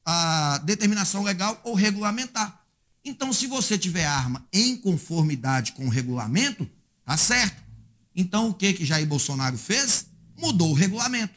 a 0.04 0.58
determinação 0.58 1.22
legal 1.22 1.58
ou 1.64 1.74
regulamentar. 1.74 2.60
Então, 3.02 3.32
se 3.32 3.46
você 3.46 3.78
tiver 3.78 4.04
arma 4.04 4.46
em 4.52 4.76
conformidade 4.76 5.72
com 5.72 5.86
o 5.86 5.88
regulamento, 5.88 6.68
tá 7.02 7.16
certo. 7.16 7.62
Então, 8.14 8.50
o 8.50 8.54
que 8.54 8.74
que 8.74 8.84
Jair 8.84 9.06
Bolsonaro 9.06 9.56
fez? 9.56 10.06
Mudou 10.36 10.72
o 10.72 10.74
regulamento. 10.74 11.34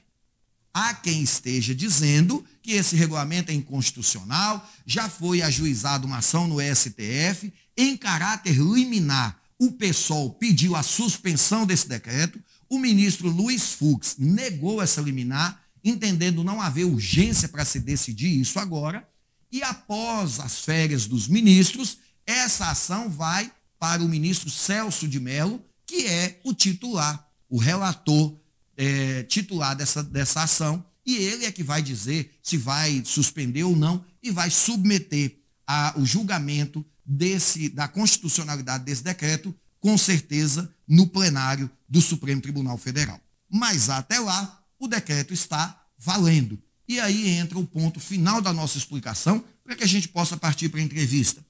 Há 0.73 0.93
quem 0.93 1.21
esteja 1.21 1.73
dizendo 1.73 2.45
que 2.61 2.73
esse 2.73 2.97
regulamento 2.97 3.49
é 3.49 3.55
inconstitucional, 3.55 4.69
já 4.85 5.07
foi 5.07 5.41
ajuizada 5.41 6.05
uma 6.05 6.17
ação 6.17 6.47
no 6.47 6.57
STF, 6.59 7.51
em 7.77 7.95
caráter 7.95 8.57
liminar. 8.57 9.38
O 9.59 9.73
PSOL 9.73 10.31
pediu 10.31 10.75
a 10.75 10.81
suspensão 10.81 11.65
desse 11.65 11.87
decreto, 11.87 12.41
o 12.69 12.79
ministro 12.79 13.29
Luiz 13.29 13.73
Fux 13.73 14.15
negou 14.17 14.81
essa 14.81 15.01
liminar 15.01 15.61
entendendo 15.83 16.43
não 16.43 16.61
haver 16.61 16.85
urgência 16.85 17.47
para 17.47 17.65
se 17.65 17.79
decidir 17.79 18.39
isso 18.39 18.59
agora, 18.59 19.07
e 19.51 19.63
após 19.63 20.39
as 20.39 20.59
férias 20.59 21.07
dos 21.07 21.27
ministros, 21.27 21.97
essa 22.25 22.69
ação 22.69 23.09
vai 23.09 23.51
para 23.79 24.03
o 24.03 24.09
ministro 24.09 24.49
Celso 24.49 25.07
de 25.07 25.19
Mello, 25.19 25.63
que 25.85 26.05
é 26.05 26.39
o 26.43 26.53
titular, 26.53 27.27
o 27.49 27.57
relator 27.57 28.37
é, 28.77 29.23
titular 29.23 29.75
dessa, 29.75 30.03
dessa 30.03 30.43
ação, 30.43 30.85
e 31.05 31.15
ele 31.15 31.45
é 31.45 31.51
que 31.51 31.63
vai 31.63 31.81
dizer 31.81 32.37
se 32.43 32.57
vai 32.57 33.01
suspender 33.03 33.63
ou 33.63 33.75
não 33.75 34.05
e 34.21 34.29
vai 34.29 34.51
submeter 34.51 35.39
a, 35.65 35.95
o 35.97 36.05
julgamento 36.05 36.85
desse, 37.09 37.69
da 37.69 37.87
constitucionalidade 37.87 38.83
desse 38.83 39.03
decreto, 39.03 39.55
com 39.79 39.97
certeza, 39.97 40.71
no 40.87 41.07
plenário 41.07 41.69
do 41.87 41.99
Supremo 41.99 42.39
Tribunal 42.39 42.77
Federal. 42.77 43.19
Mas 43.49 43.89
até 43.89 44.19
lá, 44.19 44.63
o 44.77 44.87
decreto 44.87 45.33
está 45.33 45.83
valendo. 45.97 46.61
E 46.87 46.99
aí 46.99 47.29
entra 47.29 47.57
o 47.57 47.65
ponto 47.65 47.99
final 47.99 48.41
da 48.41 48.53
nossa 48.53 48.77
explicação, 48.77 49.43
para 49.63 49.75
que 49.75 49.83
a 49.83 49.87
gente 49.87 50.07
possa 50.07 50.37
partir 50.37 50.69
para 50.69 50.79
a 50.79 50.83
entrevista. 50.83 51.43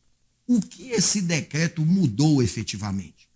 O 0.48 0.62
que 0.62 0.90
esse 0.92 1.22
decreto 1.22 1.86
mudou 1.86 2.42
efetivamente? 2.42 3.30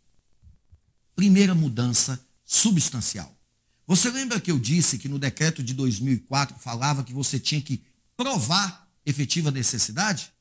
Primeira 1.15 1.53
mudança 1.53 2.19
substancial. 2.45 3.37
Você 3.85 4.09
lembra 4.09 4.39
que 4.39 4.49
eu 4.49 4.57
disse 4.57 4.97
que 4.97 5.09
no 5.09 5.19
decreto 5.19 5.61
de 5.61 5.73
2004 5.73 6.57
falava 6.57 7.03
que 7.03 7.13
você 7.13 7.37
tinha 7.37 7.61
que 7.61 7.83
provar 8.15 8.87
efetiva 9.05 9.51
necessidade? 9.51 10.31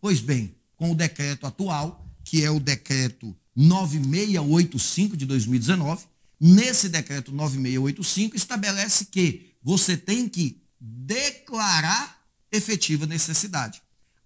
Pois 0.00 0.20
bem, 0.20 0.54
com 0.76 0.90
o 0.90 0.94
decreto 0.94 1.46
atual, 1.46 2.06
que 2.24 2.44
é 2.44 2.50
o 2.50 2.60
decreto 2.60 3.34
9685 3.54 5.16
de 5.16 5.24
2019. 5.26 6.04
Nesse 6.38 6.88
decreto 6.88 7.32
9685 7.32 8.36
estabelece 8.36 9.06
que 9.06 9.54
você 9.62 9.96
tem 9.96 10.28
que 10.28 10.62
declarar 10.78 12.22
efetiva 12.52 13.06
necessidade. 13.06 13.82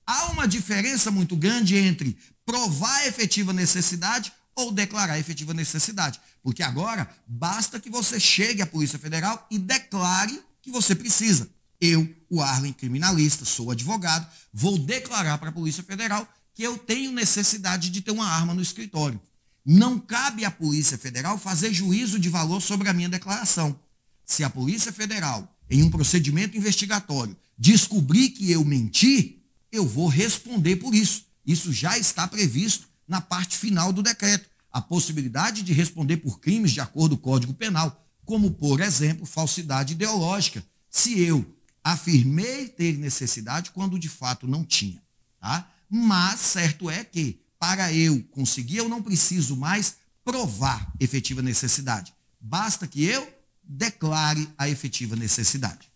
Há 0.07 0.27
uma 0.33 0.49
diferença 0.49 1.11
muito 1.11 1.37
grande 1.37 1.77
entre 1.77 2.19
provar 2.45 3.07
efetiva 3.07 3.53
necessidade 3.53 4.33
ou 4.57 4.73
declarar 4.73 5.19
efetiva 5.19 5.55
necessidade. 5.55 6.21
Porque 6.43 6.63
agora 6.63 7.09
basta 7.27 7.79
que 7.79 7.89
você 7.89 8.19
chegue 8.19 8.63
à 8.63 8.67
Polícia 8.67 8.99
Federal 8.99 9.47
e 9.51 9.59
declare 9.59 10.43
que 10.61 10.71
você 10.71 10.95
precisa. 10.95 11.49
Eu, 11.81 12.13
o 12.29 12.43
Arlen 12.43 12.73
criminalista, 12.73 13.45
sou 13.45 13.71
advogado, 13.71 14.27
vou 14.53 14.79
declarar 14.79 15.39
para 15.39 15.51
a 15.51 15.53
Polícia 15.53 15.83
Federal 15.83 16.29
que 16.55 16.63
eu 16.63 16.77
tenho 16.79 17.13
necessidade 17.13 17.91
de 17.91 18.01
ter 18.01 18.11
uma 18.11 18.27
arma 18.27 18.55
no 18.55 18.63
escritório. 18.63 19.21
Não 19.65 19.99
cabe 19.99 20.45
à 20.45 20.51
Polícia 20.51 20.99
Federal 20.99 21.39
fazer 21.39 21.73
juízo 21.73 22.19
de 22.19 22.29
valor 22.29 22.61
sobre 22.61 22.89
a 22.89 22.93
minha 22.93 23.09
declaração. 23.09 23.79
Se 24.25 24.43
a 24.43 24.51
Polícia 24.51 24.93
Federal, 24.93 25.57
em 25.69 25.83
um 25.83 25.91
procedimento 25.91 26.57
investigatório, 26.57 27.37
descobrir 27.59 28.31
que 28.31 28.51
eu 28.51 28.65
menti, 28.65 29.43
eu 29.71 29.87
vou 29.87 30.09
responder 30.09 30.77
por 30.77 30.95
isso. 30.95 31.27
Isso 31.47 31.73
já 31.73 31.99
está 31.99 32.27
previsto 32.27 32.89
na 33.07 33.21
parte 33.21 33.57
final 33.57 33.93
do 33.93 34.03
decreto. 34.03 34.49
A 34.73 34.81
possibilidade 34.81 35.63
de 35.63 35.73
responder 35.73 36.19
por 36.19 36.41
crimes 36.41 36.73
de 36.73 36.81
acordo 36.81 37.17
com 37.17 37.31
o 37.31 37.33
Código 37.33 37.55
Penal, 37.55 38.07
como, 38.25 38.53
por 38.53 38.81
exemplo, 38.81 39.27
falsidade 39.27 39.95
ideológica, 39.95 40.65
se 40.89 41.19
eu 41.21 41.45
afirmei 41.83 42.69
ter 42.69 42.97
necessidade 42.99 43.71
quando 43.73 43.99
de 43.99 44.09
fato 44.09 44.47
não 44.47 44.65
tinha. 44.65 45.03
Tá? 45.41 45.71
Mas 45.91 46.39
certo 46.39 46.89
é 46.89 47.03
que, 47.03 47.41
para 47.59 47.93
eu 47.93 48.23
conseguir, 48.31 48.77
eu 48.77 48.89
não 48.89 49.03
preciso 49.03 49.57
mais 49.57 49.97
provar 50.25 50.93
efetiva 51.01 51.43
necessidade. 51.43 52.15
Basta 52.41 52.87
que 52.87 53.05
eu 53.05 53.29
declare 53.63 54.49
a 54.57 54.69
efetiva 54.69 55.17
necessidade. 55.17 55.91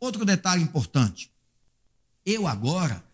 Outro 0.00 0.24
detalhe 0.24 0.62
importante. 0.62 1.30
Eu 2.24 2.46
agora, 2.46 3.04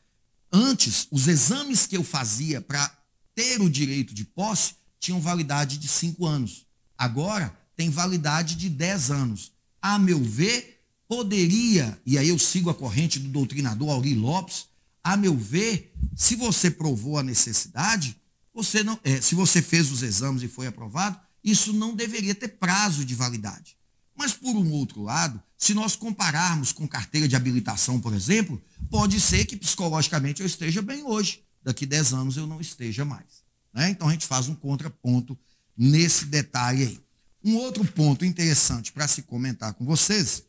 antes, 0.50 1.08
os 1.10 1.26
exames 1.28 1.86
que 1.86 1.96
eu 1.96 2.04
fazia 2.04 2.60
para 2.60 2.90
ter 3.34 3.60
o 3.60 3.68
direito 3.68 4.14
de 4.14 4.24
posse 4.24 4.74
tinham 5.00 5.20
validade 5.20 5.78
de 5.78 5.88
cinco 5.88 6.26
anos. 6.26 6.66
Agora 6.96 7.56
tem 7.76 7.90
validade 7.90 8.54
de 8.54 8.68
dez 8.68 9.10
anos. 9.10 9.52
A 9.80 9.98
meu 9.98 10.22
ver, 10.22 10.80
poderia, 11.08 12.00
e 12.06 12.16
aí 12.16 12.28
eu 12.28 12.38
sigo 12.38 12.70
a 12.70 12.74
corrente 12.74 13.18
do 13.18 13.28
doutrinador 13.28 13.90
Auri 13.90 14.14
Lopes, 14.14 14.66
a 15.02 15.16
meu 15.16 15.36
ver, 15.36 15.92
se 16.14 16.36
você 16.36 16.70
provou 16.70 17.18
a 17.18 17.22
necessidade, 17.22 18.16
você 18.54 18.84
não, 18.84 18.98
é, 19.02 19.20
se 19.20 19.34
você 19.34 19.60
fez 19.60 19.90
os 19.90 20.02
exames 20.02 20.42
e 20.42 20.48
foi 20.48 20.66
aprovado, 20.66 21.18
isso 21.42 21.72
não 21.72 21.94
deveria 21.94 22.34
ter 22.34 22.48
prazo 22.48 23.04
de 23.04 23.14
validade. 23.14 23.76
Mas, 24.14 24.32
por 24.32 24.54
um 24.54 24.70
outro 24.72 25.02
lado, 25.02 25.42
se 25.56 25.74
nós 25.74 25.96
compararmos 25.96 26.70
com 26.70 26.86
carteira 26.86 27.26
de 27.26 27.34
habilitação, 27.34 28.00
por 28.00 28.14
exemplo, 28.14 28.62
pode 28.90 29.20
ser 29.20 29.44
que 29.46 29.56
psicologicamente 29.56 30.40
eu 30.40 30.46
esteja 30.46 30.82
bem 30.82 31.02
hoje. 31.02 31.42
Daqui 31.62 31.86
10 31.86 32.12
anos 32.12 32.36
eu 32.36 32.46
não 32.46 32.60
esteja 32.60 33.04
mais. 33.04 33.42
Né? 33.72 33.90
Então 33.90 34.08
a 34.08 34.12
gente 34.12 34.26
faz 34.26 34.48
um 34.48 34.54
contraponto 34.54 35.38
nesse 35.76 36.26
detalhe 36.26 36.82
aí. 36.82 37.00
Um 37.44 37.56
outro 37.56 37.84
ponto 37.84 38.24
interessante 38.24 38.92
para 38.92 39.08
se 39.08 39.22
comentar 39.22 39.74
com 39.74 39.84
vocês 39.84 40.44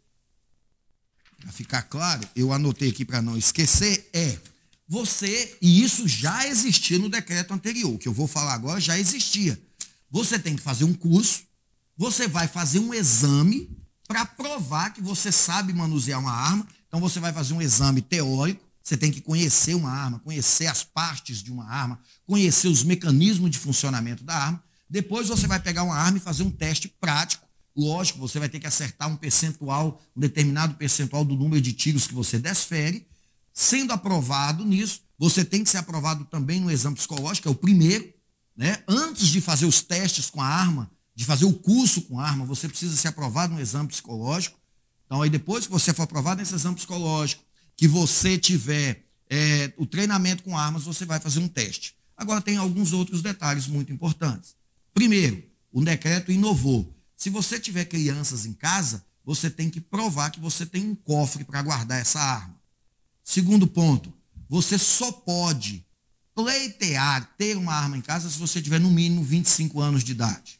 para 1.44 1.52
ficar 1.52 1.82
claro, 1.84 2.22
eu 2.36 2.54
anotei 2.54 2.90
aqui 2.90 3.04
para 3.04 3.22
não 3.22 3.38
esquecer, 3.38 4.10
é 4.14 4.38
você, 4.88 5.58
e 5.62 5.84
isso 5.84 6.08
já 6.08 6.48
existia 6.48 6.98
no 6.98 7.10
decreto 7.10 7.54
anterior, 7.54 7.98
que 7.98 8.08
eu 8.08 8.14
vou 8.14 8.28
falar 8.28 8.54
agora 8.54 8.80
já 8.80 8.98
existia. 8.98 9.62
Você 10.10 10.40
tem 10.40 10.56
que 10.56 10.62
fazer 10.62 10.86
um 10.86 10.94
curso, 10.94 11.44
você 11.98 12.28
vai 12.28 12.48
fazer 12.48 12.80
um 12.80 12.94
exame 12.94 13.70
para 14.08 14.26
provar 14.26 14.92
que 14.94 15.02
você 15.02 15.32
sabe 15.32 15.74
manusear 15.74 16.20
uma 16.20 16.32
arma. 16.32 16.68
Então 16.88 17.00
você 17.00 17.20
vai 17.20 17.34
fazer 17.34 17.54
um 17.54 17.62
exame 17.62 18.02
teórico, 18.02 18.64
você 18.82 18.96
tem 18.96 19.12
que 19.12 19.20
conhecer 19.20 19.74
uma 19.74 19.90
arma, 19.90 20.20
conhecer 20.20 20.68
as 20.68 20.84
partes 20.84 21.42
de 21.42 21.52
uma 21.52 21.68
arma, 21.68 22.00
conhecer 22.26 22.68
os 22.68 22.84
mecanismos 22.84 23.52
de 23.52 23.58
funcionamento 23.58 24.24
da 24.24 24.36
arma. 24.36 24.64
Depois 24.90 25.28
você 25.28 25.48
vai 25.48 25.60
pegar 25.60 25.84
uma 25.84 25.96
arma 25.96 26.18
e 26.18 26.22
fazer 26.22 26.44
um 26.44 26.52
teste 26.52 26.88
prático 26.88 27.43
Lógico, 27.76 28.20
você 28.20 28.40
vai 28.40 28.48
ter 28.48 28.60
que 28.60 28.68
acertar 28.68 29.10
um 29.10 29.16
percentual, 29.16 30.00
um 30.16 30.20
determinado 30.20 30.76
percentual 30.76 31.26
do 31.26 31.36
número 31.36 31.62
de 31.62 31.74
tiros 31.74 32.06
que 32.06 32.14
você 32.14 32.38
desfere. 32.38 33.08
Sendo 33.52 33.94
aprovado 33.94 34.64
nisso, 34.64 35.02
você 35.18 35.44
tem 35.44 35.64
que 35.64 35.70
ser 35.70 35.78
aprovado 35.78 36.26
também 36.26 36.60
no 36.60 36.72
exame 36.72 36.96
psicológico, 36.96 37.48
é 37.48 37.52
o 37.52 37.56
primeiro. 37.56 38.14
Né? 38.56 38.84
Antes 38.88 39.28
de 39.28 39.42
fazer 39.42 39.66
os 39.66 39.82
testes 39.82 40.30
com 40.30 40.42
a 40.42 40.46
arma, 40.46 40.92
de 41.16 41.26
fazer 41.26 41.46
o 41.46 41.54
curso 41.54 42.02
com 42.04 42.20
a 42.20 42.28
arma, 42.28 42.46
você 42.46 42.68
precisa 42.68 42.96
ser 42.96 43.08
aprovado 43.08 43.54
no 43.54 43.62
exame 43.62 43.88
psicológico. 43.88 44.60
Então, 45.06 45.22
aí 45.22 45.30
depois 45.30 45.66
que 45.66 45.72
você 45.72 45.94
for 45.94 46.04
aprovado 46.04 46.42
nesse 46.42 46.54
exame 46.54 46.76
psicológico, 46.76 47.44
que 47.76 47.88
você 47.88 48.38
tiver 48.38 49.06
é, 49.30 49.74
o 49.78 49.86
treinamento 49.86 50.44
com 50.44 50.58
armas, 50.58 50.84
você 50.84 51.06
vai 51.06 51.20
fazer 51.20 51.40
um 51.40 51.48
teste. 51.48 51.96
Agora, 52.16 52.42
tem 52.42 52.58
alguns 52.58 52.94
outros 52.94 53.22
detalhes 53.22 53.68
muito 53.68 53.92
importantes. 53.92 54.56
Primeiro, 54.94 55.44
o 55.72 55.84
decreto 55.84 56.32
inovou 56.32 56.93
se 57.24 57.30
você 57.30 57.58
tiver 57.58 57.86
crianças 57.86 58.46
em 58.46 58.52
casa, 58.52 59.06
você 59.24 59.50
tem 59.50 59.70
que 59.70 59.80
provar 59.80 60.30
que 60.30 60.42
você 60.42 60.66
tem 60.66 60.90
um 60.90 60.94
cofre 60.94 61.46
para 61.46 61.62
guardar 61.62 62.02
essa 62.02 62.20
arma. 62.20 62.62
Segundo 63.24 63.66
ponto, 63.66 64.14
você 64.50 64.78
só 64.78 65.10
pode 65.10 65.86
pleitear 66.36 67.34
ter 67.38 67.56
uma 67.56 67.74
arma 67.74 67.98
em 67.98 68.02
casa 68.02 68.30
se 68.30 68.38
você 68.38 68.62
tiver 68.62 68.78
no 68.78 68.92
mínimo 68.92 69.24
25 69.24 69.80
anos 69.80 70.04
de 70.04 70.12
idade. 70.12 70.60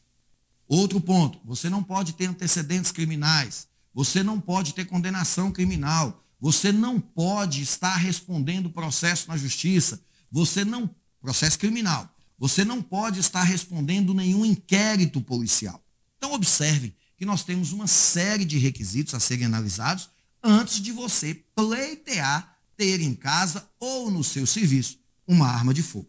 Outro 0.66 1.02
ponto, 1.02 1.38
você 1.44 1.68
não 1.68 1.82
pode 1.82 2.14
ter 2.14 2.30
antecedentes 2.30 2.90
criminais, 2.90 3.68
você 3.92 4.22
não 4.22 4.40
pode 4.40 4.72
ter 4.72 4.86
condenação 4.86 5.52
criminal, 5.52 6.24
você 6.40 6.72
não 6.72 6.98
pode 6.98 7.60
estar 7.60 7.96
respondendo 7.96 8.70
processo 8.70 9.28
na 9.28 9.36
justiça, 9.36 10.00
você 10.30 10.64
não 10.64 10.88
processo 11.20 11.58
criminal, 11.58 12.08
você 12.38 12.64
não 12.64 12.80
pode 12.80 13.20
estar 13.20 13.42
respondendo 13.42 14.14
nenhum 14.14 14.46
inquérito 14.46 15.20
policial. 15.20 15.83
Então, 16.24 16.32
observe 16.32 16.94
que 17.18 17.26
nós 17.26 17.44
temos 17.44 17.70
uma 17.72 17.86
série 17.86 18.46
de 18.46 18.56
requisitos 18.56 19.12
a 19.12 19.20
serem 19.20 19.44
analisados 19.44 20.08
antes 20.42 20.80
de 20.80 20.90
você 20.90 21.34
pleitear 21.54 22.56
ter 22.78 23.02
em 23.02 23.14
casa 23.14 23.68
ou 23.78 24.10
no 24.10 24.24
seu 24.24 24.46
serviço 24.46 24.98
uma 25.28 25.46
arma 25.46 25.74
de 25.74 25.82
fogo. 25.82 26.08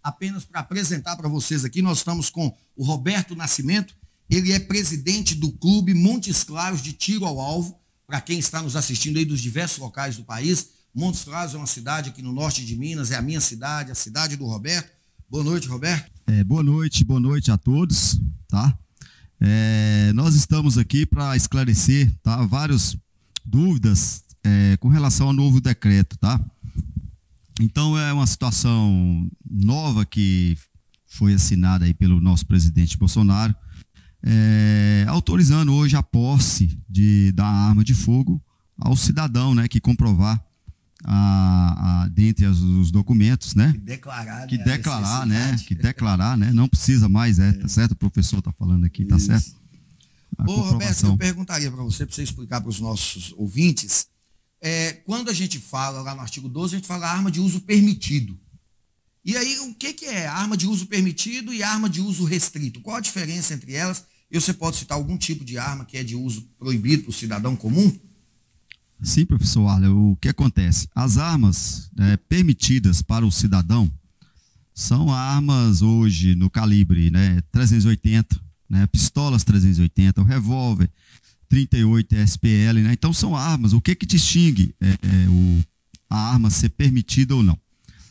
Apenas 0.00 0.44
para 0.44 0.60
apresentar 0.60 1.16
para 1.16 1.28
vocês 1.28 1.64
aqui, 1.64 1.82
nós 1.82 1.98
estamos 1.98 2.30
com 2.30 2.56
o 2.76 2.84
Roberto 2.84 3.34
Nascimento. 3.34 3.92
Ele 4.30 4.52
é 4.52 4.60
presidente 4.60 5.34
do 5.34 5.50
Clube 5.50 5.94
Montes 5.94 6.44
Claros 6.44 6.80
de 6.80 6.92
Tiro 6.92 7.24
ao 7.24 7.40
Alvo. 7.40 7.76
Para 8.06 8.20
quem 8.20 8.38
está 8.38 8.62
nos 8.62 8.76
assistindo 8.76 9.18
aí 9.18 9.24
dos 9.24 9.40
diversos 9.40 9.78
locais 9.78 10.16
do 10.16 10.22
país, 10.22 10.68
Montes 10.94 11.24
Claros 11.24 11.54
é 11.54 11.56
uma 11.56 11.66
cidade 11.66 12.10
aqui 12.10 12.22
no 12.22 12.32
norte 12.32 12.64
de 12.64 12.76
Minas, 12.76 13.10
é 13.10 13.16
a 13.16 13.22
minha 13.22 13.40
cidade, 13.40 13.90
a 13.90 13.96
cidade 13.96 14.36
do 14.36 14.46
Roberto. 14.46 14.92
Boa 15.28 15.42
noite, 15.42 15.66
Roberto. 15.66 16.08
É, 16.28 16.44
boa 16.44 16.62
noite, 16.62 17.04
boa 17.04 17.18
noite 17.18 17.50
a 17.50 17.58
todos, 17.58 18.16
tá? 18.46 18.78
É, 19.40 20.12
nós 20.12 20.34
estamos 20.34 20.76
aqui 20.76 21.06
para 21.06 21.34
esclarecer 21.34 22.12
tá, 22.22 22.44
várias 22.44 22.96
dúvidas 23.44 24.22
é, 24.44 24.76
com 24.76 24.88
relação 24.88 25.28
ao 25.28 25.32
novo 25.32 25.60
decreto. 25.60 26.18
Tá? 26.18 26.38
Então, 27.60 27.98
é 27.98 28.12
uma 28.12 28.26
situação 28.26 29.30
nova 29.50 30.04
que 30.04 30.56
foi 31.06 31.34
assinada 31.34 31.84
aí 31.84 31.94
pelo 31.94 32.20
nosso 32.20 32.46
presidente 32.46 32.96
Bolsonaro, 32.96 33.54
é, 34.22 35.04
autorizando 35.08 35.74
hoje 35.74 35.96
a 35.96 36.02
posse 36.02 36.78
de, 36.88 37.32
da 37.32 37.46
arma 37.46 37.82
de 37.82 37.94
fogo 37.94 38.42
ao 38.78 38.96
cidadão 38.96 39.54
né, 39.54 39.66
que 39.66 39.80
comprovar 39.80 40.42
a, 41.04 42.02
a, 42.04 42.08
dentre 42.08 42.44
as, 42.44 42.58
os 42.58 42.90
documentos, 42.90 43.54
né? 43.54 43.72
Que 43.72 43.78
declarar, 43.78 44.46
que 44.46 44.58
né? 44.58 44.64
declarar, 44.64 45.26
né? 45.26 45.56
Que 45.66 45.74
declarar, 45.74 46.36
né? 46.36 46.52
Não 46.52 46.68
precisa 46.68 47.08
mais, 47.08 47.38
é, 47.38 47.52
tá 47.52 47.68
certo? 47.68 47.92
O 47.92 47.96
professor 47.96 48.38
está 48.38 48.52
falando 48.52 48.84
aqui, 48.84 49.04
tá 49.04 49.16
Isso. 49.16 49.26
certo? 49.26 49.60
A 50.38 50.50
Ô, 50.50 50.56
Roberto, 50.60 51.06
eu 51.06 51.16
perguntaria 51.16 51.70
para 51.70 51.82
você, 51.82 52.06
para 52.06 52.14
você 52.14 52.22
explicar 52.22 52.60
para 52.60 52.70
os 52.70 52.80
nossos 52.80 53.34
ouvintes, 53.36 54.06
é, 54.60 54.92
quando 54.92 55.30
a 55.30 55.34
gente 55.34 55.58
fala 55.58 56.02
lá 56.02 56.14
no 56.14 56.20
artigo 56.20 56.48
12, 56.48 56.74
a 56.74 56.78
gente 56.78 56.88
fala 56.88 57.08
arma 57.08 57.30
de 57.30 57.40
uso 57.40 57.60
permitido. 57.60 58.38
E 59.24 59.36
aí, 59.36 59.58
o 59.60 59.74
que, 59.74 59.92
que 59.92 60.06
é 60.06 60.26
arma 60.26 60.56
de 60.56 60.66
uso 60.66 60.86
permitido 60.86 61.52
e 61.52 61.62
arma 61.62 61.88
de 61.88 62.00
uso 62.00 62.24
restrito? 62.24 62.80
Qual 62.80 62.96
a 62.96 63.00
diferença 63.00 63.54
entre 63.54 63.74
elas? 63.74 64.04
E 64.30 64.40
você 64.40 64.52
pode 64.52 64.76
citar 64.76 64.96
algum 64.96 65.18
tipo 65.18 65.44
de 65.44 65.58
arma 65.58 65.84
que 65.84 65.96
é 65.96 66.04
de 66.04 66.14
uso 66.14 66.42
proibido 66.58 67.04
para 67.04 67.10
o 67.10 67.12
cidadão 67.12 67.56
comum? 67.56 67.98
Sim, 69.02 69.24
professor 69.24 69.66
Arlen, 69.66 69.90
o 69.90 70.16
que 70.20 70.28
acontece? 70.28 70.88
As 70.94 71.16
armas 71.16 71.90
é, 71.98 72.16
permitidas 72.16 73.00
para 73.00 73.24
o 73.24 73.32
cidadão 73.32 73.90
são 74.74 75.12
armas 75.12 75.82
hoje 75.82 76.34
no 76.34 76.50
calibre 76.50 77.10
né, 77.10 77.40
380, 77.50 78.40
né, 78.68 78.86
pistolas 78.86 79.42
380, 79.44 80.20
o 80.20 80.24
revólver 80.24 80.90
38 81.48 82.14
SPL, 82.14 82.78
né? 82.82 82.92
Então 82.92 83.12
são 83.12 83.36
armas. 83.36 83.72
O 83.72 83.80
que 83.80 83.94
que 83.94 84.06
distingue 84.06 84.74
é, 84.80 84.90
é, 84.90 85.28
o, 85.28 85.64
a 86.08 86.32
arma 86.32 86.48
ser 86.48 86.68
permitida 86.70 87.34
ou 87.34 87.42
não? 87.42 87.58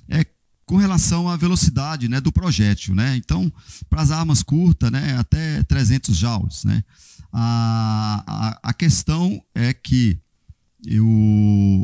É 0.10 0.26
com 0.66 0.76
relação 0.76 1.28
à 1.28 1.36
velocidade 1.36 2.08
né, 2.08 2.20
do 2.22 2.32
projétil. 2.32 2.94
Né? 2.94 3.16
Então, 3.16 3.52
para 3.90 4.02
as 4.02 4.12
armas 4.12 4.44
curtas, 4.44 4.92
né, 4.92 5.18
até 5.18 5.64
300 5.64 6.16
joules. 6.16 6.64
Né? 6.64 6.84
A, 7.32 8.24
a, 8.28 8.70
a 8.70 8.74
questão 8.74 9.42
é 9.56 9.74
que 9.74 10.20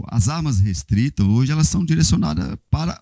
as 0.07 0.29
armas 0.29 0.59
restritas, 0.59 1.25
hoje, 1.25 1.51
elas 1.51 1.67
são 1.67 1.83
direcionadas 1.83 2.57
para 2.69 3.01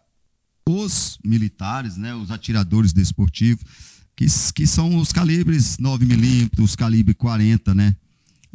os 0.65 1.17
militares, 1.23 1.97
né, 1.97 2.15
os 2.15 2.31
atiradores 2.31 2.93
desportivos, 2.93 3.63
que, 4.15 4.25
que 4.53 4.65
são 4.65 4.97
os 4.97 5.11
calibres 5.11 5.77
9mm, 5.77 6.59
os 6.59 6.75
calibre 6.75 7.13
40, 7.13 7.73
né, 7.75 7.95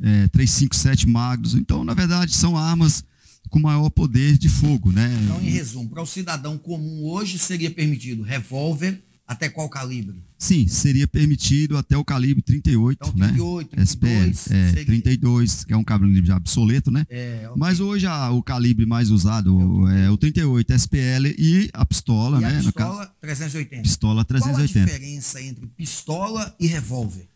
é, 0.01 0.29
357 0.29 1.09
magros. 1.09 1.55
Então, 1.55 1.85
na 1.85 1.95
verdade, 1.95 2.35
são 2.35 2.57
armas 2.57 3.05
com 3.51 3.59
maior 3.59 3.89
poder 3.91 4.37
de 4.37 4.49
fogo, 4.49 4.93
né? 4.93 5.19
Então, 5.25 5.41
em 5.41 5.51
resumo, 5.51 5.89
para 5.89 6.03
o 6.03 6.07
cidadão 6.07 6.59
comum 6.59 7.05
hoje 7.05 7.39
seria 7.39 7.71
permitido 7.71 8.23
revólver 8.23 9.03
até 9.29 9.51
qual 9.51 9.69
calibre? 9.69 10.25
Sim, 10.39 10.67
seria 10.67 11.07
permitido 11.07 11.77
até 11.77 11.99
o 11.99 12.05
calibre 12.05 12.43
38, 12.43 12.97
então, 12.97 13.13
38 13.13 13.77
né? 13.77 13.85
32, 13.85 13.91
SPL, 13.91 14.55
é, 14.55 14.69
seria... 14.71 14.85
32, 14.87 15.65
que 15.65 15.73
é 15.75 15.77
um 15.77 15.85
calibre 15.85 16.25
já 16.25 16.37
obsoleto, 16.37 16.91
né? 16.91 17.05
É, 17.11 17.43
okay. 17.45 17.51
Mas 17.55 17.79
hoje 17.79 18.07
a, 18.07 18.31
o 18.31 18.43
calibre 18.43 18.87
mais 18.87 19.11
usado 19.11 19.87
é, 19.91 20.07
é 20.07 20.11
o 20.11 20.17
38 20.17 20.73
SPL 20.73 21.27
e 21.37 21.69
a 21.75 21.85
pistola, 21.85 22.39
e 22.39 22.41
né? 22.41 22.59
A 22.59 22.63
pistola 22.63 22.97
caso, 22.97 23.11
380. 23.21 23.83
Pistola 23.83 24.25
380. 24.25 24.73
Qual 24.73 24.83
a 24.83 24.87
diferença 24.89 25.43
entre 25.43 25.67
pistola 25.67 26.57
e 26.59 26.67
revólver? 26.67 27.29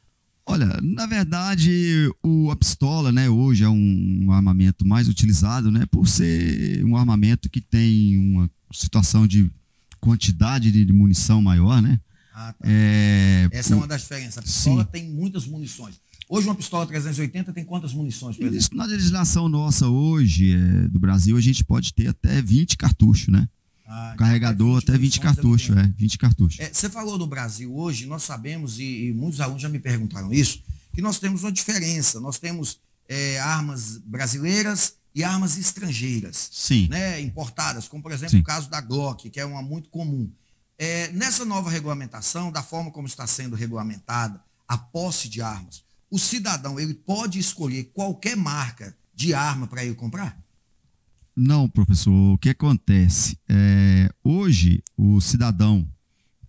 Olha, 0.46 0.66
na 0.82 1.06
verdade, 1.06 2.10
o, 2.22 2.50
a 2.50 2.56
pistola, 2.56 3.12
né, 3.12 3.28
hoje 3.28 3.62
é 3.62 3.68
um, 3.68 4.24
um, 4.24 4.32
armamento 4.32 4.84
mais 4.84 5.08
utilizado, 5.08 5.70
né, 5.70 5.86
por 5.86 6.08
ser 6.08 6.84
um 6.84 6.96
armamento 6.96 7.48
que 7.48 7.60
tem 7.60 8.18
uma 8.18 8.50
situação 8.72 9.26
de 9.26 9.48
quantidade 10.02 10.72
de, 10.72 10.92
munição 10.92 11.40
maior, 11.40 11.80
né? 11.80 11.98
Ah, 12.34 12.52
tá. 12.52 12.64
é, 12.64 13.48
Essa 13.52 13.72
é 13.72 13.76
uma 13.76 13.86
das 13.86 14.02
diferenças. 14.02 14.38
A 14.38 14.42
pistola 14.42 14.82
sim. 14.84 14.90
tem 14.90 15.08
muitas 15.08 15.46
munições. 15.46 15.94
Hoje 16.28 16.48
uma 16.48 16.54
pistola 16.54 16.86
380 16.86 17.52
tem 17.52 17.64
quantas 17.64 17.92
munições? 17.92 18.36
Isso, 18.38 18.74
na 18.74 18.84
legislação 18.84 19.48
nossa 19.48 19.88
hoje, 19.88 20.54
é, 20.54 20.88
do 20.88 20.98
Brasil, 20.98 21.36
a 21.36 21.40
gente 21.40 21.62
pode 21.62 21.94
ter 21.94 22.08
até 22.08 22.42
20 22.42 22.76
cartuchos, 22.76 23.28
né? 23.28 23.48
Ah, 23.86 24.14
carregador 24.16 24.78
até 24.78 24.92
20, 24.92 24.94
até 24.94 24.98
20 24.98 25.20
cartuchos, 25.20 25.76
é, 25.76 25.92
20 25.96 26.18
cartuchos. 26.18 26.58
É, 26.58 26.72
você 26.72 26.88
falou 26.88 27.16
do 27.16 27.26
Brasil 27.26 27.72
hoje, 27.76 28.06
nós 28.06 28.22
sabemos, 28.22 28.78
e, 28.80 29.08
e, 29.08 29.12
muitos 29.12 29.40
alunos 29.40 29.62
já 29.62 29.68
me 29.68 29.78
perguntaram 29.78 30.32
isso, 30.32 30.62
que 30.92 31.02
nós 31.02 31.18
temos 31.18 31.44
uma 31.44 31.52
diferença. 31.52 32.18
Nós 32.18 32.38
temos 32.38 32.80
é, 33.08 33.38
armas 33.38 33.98
brasileiras 33.98 34.94
e 35.14 35.22
armas 35.22 35.56
estrangeiras. 35.56 36.50
Sim. 36.52 36.88
Né, 36.88 37.20
importadas, 37.20 37.88
como 37.88 38.02
por 38.02 38.12
exemplo 38.12 38.30
Sim. 38.30 38.40
o 38.40 38.44
caso 38.44 38.70
da 38.70 38.80
Glock, 38.80 39.28
que 39.30 39.40
é 39.40 39.44
uma 39.44 39.62
muito 39.62 39.88
comum. 39.88 40.30
É, 40.78 41.12
nessa 41.12 41.44
nova 41.44 41.70
regulamentação, 41.70 42.50
da 42.50 42.62
forma 42.62 42.90
como 42.90 43.06
está 43.06 43.26
sendo 43.26 43.54
regulamentada 43.54 44.40
a 44.66 44.76
posse 44.76 45.28
de 45.28 45.40
armas, 45.42 45.84
o 46.10 46.18
cidadão 46.18 46.78
ele 46.78 46.94
pode 46.94 47.38
escolher 47.38 47.90
qualquer 47.94 48.36
marca 48.36 48.96
de 49.14 49.34
arma 49.34 49.66
para 49.66 49.84
ele 49.84 49.94
comprar? 49.94 50.38
Não, 51.34 51.68
professor. 51.68 52.34
O 52.34 52.38
que 52.38 52.50
acontece? 52.50 53.38
É, 53.48 54.10
hoje, 54.22 54.82
o 54.96 55.20
cidadão 55.20 55.88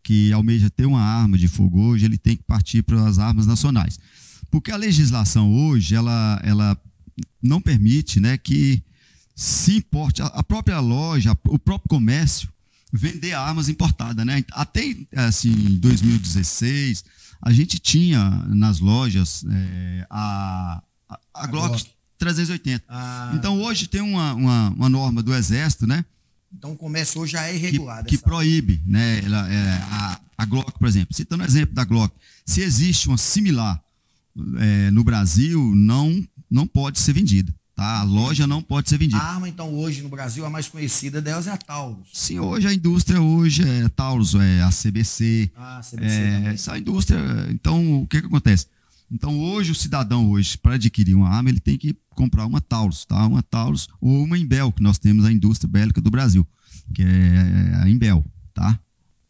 que 0.03 0.33
almeja 0.33 0.69
ter 0.69 0.85
uma 0.85 1.01
arma 1.01 1.37
de 1.37 1.47
fogo 1.47 1.79
hoje, 1.79 2.05
ele 2.05 2.17
tem 2.17 2.35
que 2.35 2.43
partir 2.43 2.83
para 2.83 3.07
as 3.07 3.19
armas 3.19 3.47
nacionais. 3.47 3.97
Porque 4.51 4.69
a 4.69 4.75
legislação 4.75 5.53
hoje, 5.53 5.95
ela, 5.95 6.41
ela 6.43 6.77
não 7.41 7.61
permite 7.61 8.19
né, 8.19 8.37
que 8.37 8.81
se 9.35 9.77
importe, 9.77 10.21
a 10.21 10.43
própria 10.43 10.79
loja, 10.79 11.31
o 11.45 11.57
próprio 11.57 11.89
comércio, 11.89 12.49
vender 12.91 13.33
armas 13.33 13.69
importadas. 13.69 14.25
Né? 14.25 14.43
Até 14.51 14.95
assim, 15.15 15.51
em 15.51 15.77
2016, 15.77 17.03
a 17.41 17.51
gente 17.51 17.79
tinha 17.79 18.29
nas 18.47 18.79
lojas 18.79 19.43
é, 19.49 20.07
a, 20.09 20.81
a, 21.09 21.19
a, 21.33 21.47
Glock, 21.47 21.69
Glock 21.69 21.89
380. 22.17 22.85
Ah. 22.87 23.31
Então 23.35 23.61
hoje 23.61 23.87
tem 23.87 24.01
uma, 24.01 24.33
uma, 24.33 24.69
uma, 24.69 24.89
norma 24.89 25.23
do 25.23 25.33
Exército, 25.33 25.87
né? 25.87 26.05
Então 26.55 26.71
o 26.71 26.77
comércio 26.77 27.19
hoje 27.19 27.33
já 27.33 27.47
é 27.47 27.55
irregular. 27.55 28.03
Que, 28.05 28.17
que 28.17 28.23
proíbe, 28.23 28.81
né? 28.85 29.19
Ela, 29.25 29.51
é, 29.51 29.73
a, 29.91 30.19
a 30.37 30.45
Glock, 30.45 30.77
por 30.77 30.87
exemplo. 30.87 31.15
Citando 31.15 31.43
o 31.43 31.45
exemplo 31.45 31.73
da 31.73 31.83
Glock, 31.83 32.15
se 32.45 32.61
existe 32.61 33.07
uma 33.07 33.17
similar 33.17 33.83
é, 34.59 34.91
no 34.91 35.03
Brasil, 35.03 35.73
não, 35.75 36.23
não 36.53 36.67
pode 36.67 36.99
ser 36.99 37.13
vendida. 37.13 37.53
Tá? 37.75 38.01
A 38.01 38.03
loja 38.03 38.45
não 38.45 38.61
pode 38.61 38.87
ser 38.87 38.99
vendida. 38.99 39.17
A 39.17 39.33
arma, 39.33 39.49
então, 39.49 39.73
hoje 39.73 40.03
no 40.03 40.09
Brasil, 40.09 40.45
a 40.45 40.49
mais 40.49 40.67
conhecida 40.67 41.19
delas 41.19 41.47
é 41.47 41.51
a 41.51 41.57
Taurus. 41.57 42.07
Sim, 42.13 42.37
hoje 42.37 42.67
a 42.67 42.73
indústria 42.73 43.19
hoje 43.19 43.67
é 43.67 43.89
Taurus, 43.89 44.35
é 44.35 44.61
a 44.61 44.69
CBC. 44.69 45.51
Ah, 45.55 45.79
a 45.79 45.81
CBC 45.81 46.15
é, 46.15 46.53
Essa 46.53 46.77
indústria. 46.77 47.19
Então, 47.49 48.03
o 48.03 48.07
que, 48.07 48.21
que 48.21 48.27
acontece? 48.27 48.67
Então, 49.11 49.39
hoje, 49.39 49.71
o 49.71 49.75
cidadão, 49.75 50.29
hoje, 50.29 50.55
para 50.57 50.75
adquirir 50.75 51.15
uma 51.15 51.29
arma, 51.29 51.49
ele 51.49 51.59
tem 51.59 51.77
que 51.77 51.95
comprar 52.09 52.45
uma 52.45 52.61
Taurus, 52.61 53.05
tá? 53.05 53.25
Uma 53.25 53.41
Taurus 53.41 53.87
ou 53.99 54.23
uma 54.23 54.37
Imbel, 54.37 54.71
que 54.71 54.83
nós 54.83 54.99
temos 54.99 55.25
a 55.25 55.31
indústria 55.31 55.67
bélica 55.67 55.99
do 55.99 56.11
Brasil, 56.11 56.47
que 56.93 57.01
é 57.01 57.75
a 57.81 57.89
Imbel, 57.89 58.23
tá? 58.53 58.79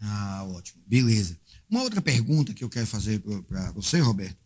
Ah, 0.02 0.44
ótimo. 0.50 0.82
Beleza. 0.86 1.38
Uma 1.70 1.82
outra 1.82 2.02
pergunta 2.02 2.54
que 2.54 2.64
eu 2.64 2.70
quero 2.70 2.86
fazer 2.86 3.22
para 3.48 3.72
você, 3.72 4.00
Roberto, 4.00 4.38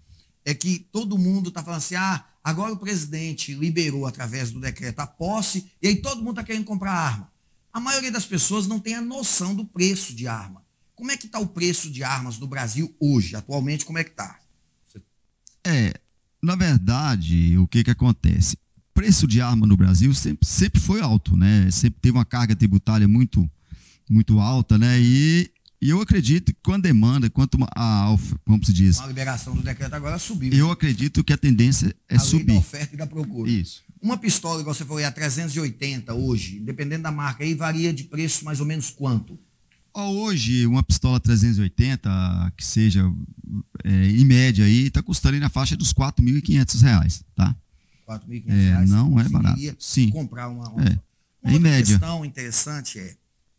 é 0.45 0.53
que 0.53 0.87
todo 0.91 1.17
mundo 1.17 1.49
está 1.49 1.61
falando 1.61 1.79
assim, 1.79 1.95
ah, 1.95 2.23
agora 2.47 2.71
o 2.71 2.77
presidente 2.77 3.53
liberou 3.53 4.05
através 4.05 4.51
do 4.51 4.62
decreto 4.62 5.01
a 5.01 5.05
posse, 5.05 5.69
e 5.81 5.88
aí 5.89 5.97
todo 5.97 6.19
mundo 6.19 6.39
está 6.39 6.43
querendo 6.45 6.63
comprar 6.63 6.93
arma. 6.93 7.29
A 7.73 7.79
maioria 7.79 8.10
das 8.10 8.25
pessoas 8.25 8.67
não 8.67 8.79
tem 8.79 8.95
a 8.95 9.01
noção 9.01 9.53
do 9.53 9.65
preço 9.65 10.15
de 10.15 10.29
arma. 10.29 10.63
Como 10.95 11.12
é 11.12 11.17
que 11.17 11.25
está 11.25 11.39
o 11.39 11.47
preço 11.47 11.91
de 11.91 12.05
armas 12.05 12.39
no 12.39 12.47
Brasil 12.47 12.95
hoje, 13.01 13.36
atualmente, 13.36 13.83
como 13.83 13.97
é 13.97 14.03
que 14.05 14.12
está? 14.12 14.39
É, 15.65 15.93
na 16.41 16.55
verdade, 16.55 17.57
o 17.57 17.67
que 17.67 17.83
que 17.83 17.91
acontece? 17.91 18.57
Preço 18.93 19.27
de 19.27 19.41
arma 19.41 19.67
no 19.67 19.75
Brasil 19.75 20.13
sempre, 20.13 20.47
sempre 20.47 20.79
foi 20.79 21.01
alto, 21.01 21.36
né? 21.36 21.69
Sempre 21.69 21.99
teve 21.99 22.17
uma 22.17 22.23
carga 22.23 22.55
tributária 22.55 23.10
muito, 23.10 23.45
muito 24.10 24.39
alta, 24.39 24.77
né? 24.77 24.97
E, 25.01 25.51
e 25.81 25.89
eu 25.89 26.01
acredito 26.01 26.53
que 26.53 26.59
com 26.63 26.73
a 26.73 26.77
demanda, 26.77 27.29
quanto 27.29 27.57
a, 27.75 28.15
como 28.45 28.65
se 28.65 28.73
diz? 28.73 28.99
A 28.99 29.07
liberação 29.07 29.55
do 29.55 29.61
decreto 29.61 29.93
agora 29.93 30.17
subiu. 30.17 30.51
Eu 30.51 30.71
acredito 30.71 31.23
que 31.23 31.31
a 31.31 31.37
tendência 31.37 31.95
é 32.09 32.15
a 32.15 32.19
subir. 32.19 32.53
da 32.53 32.59
oferta 32.59 32.95
e 32.95 32.97
da 32.97 33.05
procura. 33.05 33.49
Isso. 33.49 33.83
Uma 34.01 34.17
pistola, 34.17 34.61
igual 34.61 34.73
você 34.73 34.85
falou, 34.85 34.99
é 34.99 35.05
a 35.05 35.11
380 35.11 36.13
hoje, 36.13 36.59
dependendo 36.59 37.03
da 37.03 37.11
marca, 37.11 37.43
aí 37.43 37.53
varia 37.53 37.93
de 37.93 38.05
preço 38.05 38.43
mais 38.43 38.59
ou 38.59 38.65
menos 38.65 38.89
quanto? 38.89 39.37
Hoje, 39.93 40.67
uma 40.67 40.83
pistola 40.83 41.19
380, 41.19 42.53
que 42.55 42.63
seja 42.63 43.11
é, 43.83 44.07
em 44.09 44.23
média 44.25 44.65
aí, 44.65 44.87
está 44.87 45.01
custando 45.01 45.35
aí 45.35 45.39
na 45.39 45.49
faixa 45.49 45.75
dos 45.75 45.89
R$ 45.89 46.05
4.500, 46.05 47.23
tá? 47.35 47.55
R$ 48.07 48.19
4.500 48.19 48.51
é, 48.51 48.85
não 48.85 49.19
é 49.19 49.27
barato. 49.27 49.59
Sim. 49.79 50.11
comprar 50.11 50.49
uma, 50.49 50.69
uma, 50.69 50.83
é, 50.83 50.99
uma 51.41 51.53
em 51.53 51.59
média. 51.59 51.97
questão 51.97 52.23
interessante 52.23 52.99
é, 52.99 53.15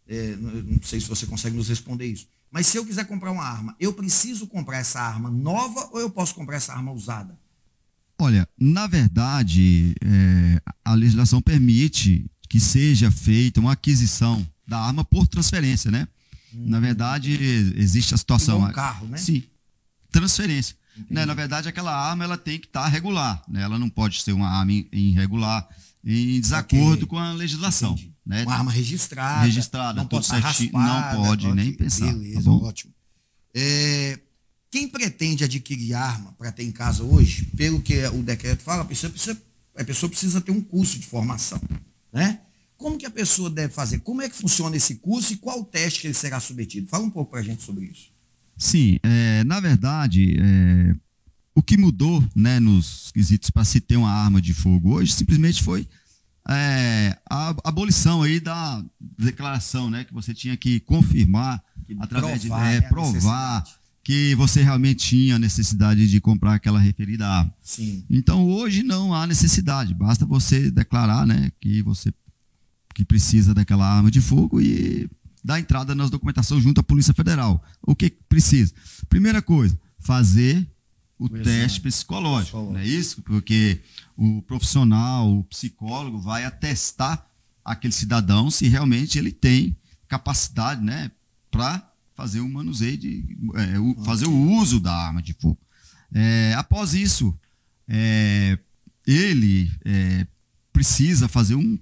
é, 0.09 0.37
não 0.37 0.83
sei 0.83 1.01
se 1.01 1.09
você 1.09 1.27
consegue 1.27 1.57
nos 1.57 1.69
responder 1.69 2.07
isso, 2.07 2.27
mas 2.51 2.67
se 2.67 2.77
eu 2.77 2.85
quiser 2.85 3.05
comprar 3.05 3.31
uma 3.31 3.45
arma, 3.45 3.77
eu 3.79 3.93
preciso 3.93 4.47
comprar 4.47 4.79
essa 4.79 5.01
arma 5.01 5.31
nova 5.31 5.89
ou 5.93 6.01
eu 6.01 6.11
posso 6.11 6.35
comprar 6.35 6.57
essa 6.57 6.73
arma 6.73 6.93
usada? 6.93 7.39
Olha, 8.19 8.49
na 8.59 8.87
verdade, 8.87 9.95
é, 10.03 10.63
a 10.85 10.95
legislação 10.95 11.41
permite 11.41 12.29
que 12.49 12.59
seja 12.59 13.11
feita 13.11 13.61
uma 13.61 13.73
aquisição 13.73 14.45
da 14.67 14.79
arma 14.79 15.05
por 15.05 15.29
transferência, 15.29 15.91
né? 15.91 16.09
Na 16.53 16.81
verdade, 16.81 17.33
existe 17.77 18.15
a 18.15 18.17
situação. 18.17 18.65
Um 18.65 18.73
carro, 18.73 19.07
né? 19.07 19.19
Sim. 19.19 19.45
Transferência. 20.11 20.75
Né? 21.09 21.25
Na 21.25 21.35
verdade, 21.35 21.69
aquela 21.69 21.95
arma 21.95 22.25
ela 22.25 22.37
tem 22.37 22.59
que 22.59 22.67
estar 22.67 22.83
tá 22.83 22.89
regular. 22.89 23.43
Né? 23.47 23.63
Ela 23.63 23.79
não 23.79 23.89
pode 23.89 24.23
ser 24.23 24.33
uma 24.33 24.49
arma 24.49 24.73
irregular, 24.73 25.69
em 26.05 26.41
desacordo 26.41 27.05
okay. 27.05 27.07
com 27.07 27.19
a 27.19 27.33
legislação. 27.33 27.99
Né? 28.29 28.43
Uma 28.43 28.57
arma 28.57 28.71
registrada. 28.71 29.47
Registrada, 29.47 30.01
não 30.01 30.07
pode 30.07 30.27
certinho. 30.27 30.71
Raspada, 30.71 31.17
não 31.17 31.25
pode, 31.25 31.47
pode 31.47 31.57
nem 31.57 31.73
pensar. 31.73 32.07
Tá 32.07 32.13
beleza, 32.13 32.43
tá 32.43 32.51
ótimo. 32.51 32.95
É, 33.55 34.21
quem 34.71 34.87
pretende 34.87 35.45
adquirir 35.45 35.95
arma 35.95 36.35
para 36.37 36.53
ter 36.53 36.65
em 36.65 36.71
casa 36.71 37.03
hoje, 37.03 37.47
pelo 37.57 37.81
que 37.81 38.07
o 38.09 38.23
decreto 38.23 38.63
fala, 38.63 38.83
a 38.83 38.85
pessoa 38.85 39.11
precisa, 39.11 39.41
a 39.75 39.83
pessoa 39.83 40.11
precisa 40.11 40.43
ter 40.43 40.53
um 40.53 40.61
curso 40.61 40.99
de 40.99 41.07
formação. 41.07 41.59
Né? 42.13 42.41
Como 42.77 42.99
que 42.99 43.07
a 43.07 43.11
pessoa 43.11 43.49
deve 43.49 43.73
fazer? 43.73 44.01
Como 44.01 44.21
é 44.21 44.29
que 44.29 44.37
funciona 44.37 44.77
esse 44.77 44.97
curso 44.97 45.33
e 45.33 45.37
qual 45.37 45.61
o 45.61 45.65
teste 45.65 46.03
que 46.03 46.07
ele 46.09 46.15
será 46.15 46.39
submetido? 46.39 46.87
Fala 46.87 47.05
um 47.05 47.11
pouco 47.11 47.31
para 47.31 47.41
a 47.41 47.43
gente 47.43 47.63
sobre 47.63 47.87
isso. 47.87 48.11
Sim, 48.59 48.99
é, 49.03 49.43
na 49.45 49.59
verdade, 49.59 50.37
é, 50.39 50.95
o 51.55 51.63
que 51.63 51.79
mudou 51.79 52.23
né, 52.37 52.61
nos 52.61 53.11
quesitos 53.11 53.49
para 53.49 53.65
se 53.65 53.81
ter 53.81 53.97
uma 53.97 54.13
arma 54.13 54.39
de 54.39 54.53
fogo 54.53 54.97
hoje 54.97 55.13
simplesmente 55.13 55.63
foi 55.63 55.89
é, 56.49 57.17
a 57.29 57.55
abolição 57.65 58.23
aí 58.23 58.41
da 58.41 58.83
declaração, 59.19 59.91
né, 59.91 60.05
que 60.05 60.15
você 60.15 60.33
tinha 60.33 60.57
que 60.57 60.81
confirmar 60.81 61.63
que 61.87 61.95
através 62.01 62.41
provar, 62.41 62.71
de 62.71 62.77
é, 62.77 62.81
provar 62.89 63.65
que 64.03 64.35
você 64.35 64.63
realmente 64.63 65.09
tinha 65.09 65.39
necessidade 65.39 66.09
de 66.09 66.21
comprar 66.21 66.55
aquela 66.55 66.79
referida 66.79 67.29
arma. 67.29 67.55
Sim. 67.61 68.03
Então 68.09 68.49
hoje 68.49 68.83
não 68.83 69.13
há 69.13 69.27
necessidade, 69.27 69.93
basta 69.93 70.25
você 70.25 70.71
declarar, 70.71 71.27
né, 71.27 71.53
que 71.61 71.83
você 71.83 72.13
que 72.95 73.05
precisa 73.05 73.55
daquela 73.55 73.87
arma 73.87 74.11
de 74.11 74.21
fogo 74.21 74.61
e 74.61 75.09
dar 75.45 75.61
entrada 75.61 75.95
nas 75.95 76.11
documentações 76.11 76.65
junto 76.65 76.81
à 76.81 76.83
Polícia 76.83 77.15
Federal. 77.15 77.63
O 77.83 77.95
que 77.95 78.11
precisa? 78.11 78.75
Primeira 79.09 79.41
coisa, 79.41 79.79
fazer 79.99 80.67
o, 81.19 81.27
o 81.27 81.29
teste 81.29 81.81
psicológico, 81.81 82.59
psicológico, 82.59 82.73
não 82.73 82.81
é 82.81 82.87
isso? 82.87 83.23
Porque 83.23 83.81
o 84.17 84.43
profissional, 84.43 85.39
o 85.39 85.45
psicólogo 85.45 86.19
vai 86.19 86.45
atestar 86.45 87.27
aquele 87.65 87.93
cidadão 87.93 88.51
se 88.51 88.69
realmente 88.69 89.19
ele 89.19 89.33
tem 89.33 89.77
capacidade, 90.07 90.83
né, 90.83 91.11
para 91.51 91.91
fazer 92.15 92.41
o 92.41 92.49
manuseio 92.49 92.97
de 92.97 93.37
é, 93.55 93.79
o, 93.79 93.95
fazer 94.05 94.27
o 94.27 94.53
uso 94.53 94.81
da 94.81 94.93
arma 94.93 95.23
de 95.23 95.35
fogo. 95.35 95.59
É, 96.13 96.55
após 96.55 96.95
isso, 96.95 97.39
é, 97.87 98.59
ele 99.07 99.71
é, 99.85 100.27
precisa 100.73 101.29
fazer 101.29 101.55
um 101.55 101.79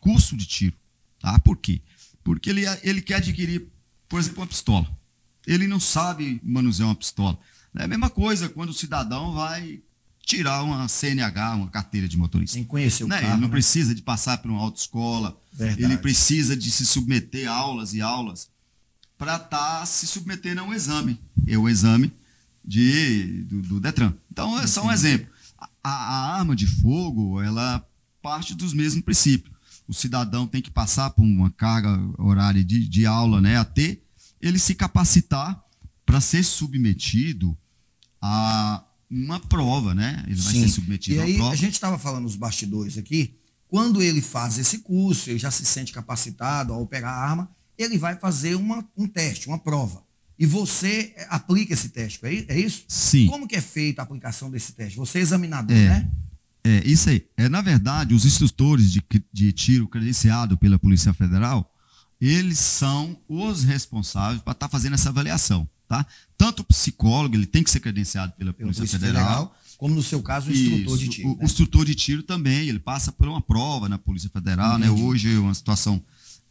curso 0.00 0.36
de 0.36 0.46
tiro, 0.46 0.76
tá? 1.20 1.38
Por 1.38 1.56
quê? 1.56 1.80
Porque 2.24 2.50
ele, 2.50 2.64
ele 2.82 3.00
quer 3.00 3.16
adquirir, 3.16 3.68
por 4.08 4.18
exemplo, 4.18 4.40
uma 4.40 4.46
pistola. 4.46 4.88
Ele 5.46 5.66
não 5.66 5.78
sabe 5.78 6.40
manusear 6.42 6.88
uma 6.88 6.94
pistola. 6.94 7.38
É 7.78 7.84
a 7.84 7.88
mesma 7.88 8.10
coisa 8.10 8.48
quando 8.48 8.70
o 8.70 8.74
cidadão 8.74 9.32
vai 9.32 9.80
tirar 10.26 10.62
uma 10.62 10.88
CNH, 10.88 11.54
uma 11.54 11.68
carteira 11.68 12.08
de 12.08 12.16
motorista. 12.16 12.54
Sem 12.54 12.64
conhecer 12.64 13.04
o 13.04 13.08
né? 13.08 13.20
carro, 13.20 13.34
Ele 13.34 13.40
não 13.40 13.48
né? 13.48 13.52
precisa 13.52 13.94
de 13.94 14.02
passar 14.02 14.38
por 14.38 14.50
uma 14.50 14.60
autoescola. 14.60 15.38
Verdade. 15.52 15.84
Ele 15.84 15.96
precisa 15.98 16.56
de 16.56 16.70
se 16.70 16.84
submeter 16.84 17.48
a 17.48 17.54
aulas 17.54 17.94
e 17.94 18.00
aulas 18.00 18.50
para 19.16 19.36
estar 19.36 19.80
tá 19.80 19.86
se 19.86 20.06
submetendo 20.06 20.60
a 20.60 20.64
um 20.64 20.74
exame. 20.74 21.20
É 21.46 21.56
o 21.56 21.68
exame 21.68 22.12
de, 22.64 23.44
do, 23.44 23.62
do 23.62 23.80
Detran. 23.80 24.14
Então, 24.30 24.58
é 24.58 24.66
só 24.66 24.84
um 24.84 24.92
exemplo. 24.92 25.28
A, 25.82 25.90
a, 25.90 26.38
arma 26.38 26.56
de 26.56 26.66
fogo, 26.66 27.40
ela 27.40 27.86
parte 28.20 28.54
dos 28.54 28.74
mesmos 28.74 29.04
princípios. 29.04 29.54
O 29.86 29.94
cidadão 29.94 30.48
tem 30.48 30.60
que 30.60 30.70
passar 30.70 31.10
por 31.10 31.22
uma 31.22 31.50
carga 31.50 31.96
horária 32.18 32.64
de, 32.64 32.88
de 32.88 33.06
aula, 33.06 33.40
né, 33.40 33.56
até 33.56 33.98
ele 34.40 34.58
se 34.58 34.74
capacitar 34.74 35.62
para 36.04 36.20
ser 36.20 36.42
submetido 36.42 37.56
a 38.26 38.84
uma 39.08 39.38
prova, 39.38 39.94
né? 39.94 40.24
Ele 40.26 40.40
vai 40.40 40.52
Sim. 40.52 40.62
ser 40.62 40.68
submetido 40.68 41.16
e 41.16 41.20
aí, 41.20 41.34
a 41.34 41.36
prova. 41.36 41.52
A 41.52 41.56
gente 41.56 41.74
estava 41.74 41.98
falando 41.98 42.24
nos 42.24 42.34
bastidores 42.36 42.98
aqui, 42.98 43.34
quando 43.68 44.02
ele 44.02 44.20
faz 44.20 44.58
esse 44.58 44.78
curso, 44.78 45.30
ele 45.30 45.38
já 45.38 45.50
se 45.50 45.64
sente 45.64 45.92
capacitado 45.92 46.72
a 46.72 46.78
operar 46.78 47.12
a 47.12 47.16
arma, 47.30 47.50
ele 47.78 47.98
vai 47.98 48.16
fazer 48.16 48.54
uma, 48.56 48.84
um 48.96 49.06
teste, 49.06 49.46
uma 49.48 49.58
prova. 49.58 50.02
E 50.38 50.44
você 50.44 51.14
aplica 51.30 51.72
esse 51.72 51.90
teste, 51.90 52.18
é, 52.24 52.44
é 52.48 52.58
isso? 52.58 52.84
Sim. 52.88 53.26
Como 53.26 53.46
que 53.46 53.56
é 53.56 53.60
feita 53.60 54.02
a 54.02 54.04
aplicação 54.04 54.50
desse 54.50 54.72
teste? 54.72 54.96
Você 54.98 55.18
é 55.18 55.22
examinador, 55.22 55.76
É. 55.76 55.88
né? 55.88 56.10
É, 56.64 56.82
isso 56.84 57.08
aí. 57.08 57.24
É, 57.36 57.48
na 57.48 57.60
verdade, 57.62 58.12
os 58.12 58.26
instrutores 58.26 58.90
de, 58.92 59.00
de 59.32 59.52
tiro 59.52 59.86
credenciado 59.86 60.58
pela 60.58 60.80
Polícia 60.80 61.14
Federal, 61.14 61.72
eles 62.20 62.58
são 62.58 63.16
os 63.28 63.62
responsáveis 63.62 64.42
para 64.42 64.52
estar 64.52 64.68
fazendo 64.68 64.94
essa 64.94 65.10
avaliação, 65.10 65.68
tá? 65.88 66.06
Tanto 66.36 66.60
o 66.60 66.64
psicólogo, 66.64 67.34
ele 67.34 67.46
tem 67.46 67.62
que 67.62 67.70
ser 67.70 67.80
credenciado 67.80 68.32
pela 68.32 68.52
Polícia, 68.52 68.80
Polícia 68.80 68.98
Federal, 68.98 69.24
Federal, 69.24 69.56
como 69.78 69.94
no 69.94 70.02
seu 70.02 70.22
caso, 70.22 70.50
o 70.50 70.52
instrutor 70.52 70.98
de 70.98 71.08
tiro. 71.08 71.28
O, 71.28 71.30
né? 71.32 71.38
o 71.40 71.44
instrutor 71.44 71.84
de 71.84 71.94
tiro 71.94 72.22
também, 72.22 72.68
ele 72.68 72.78
passa 72.78 73.12
por 73.12 73.28
uma 73.28 73.40
prova 73.40 73.88
na 73.88 73.98
Polícia 73.98 74.30
Federal, 74.30 74.78
né? 74.78 74.86
Entendi. 74.86 75.02
Hoje 75.02 75.34
é 75.34 75.38
uma 75.38 75.54
situação 75.54 76.02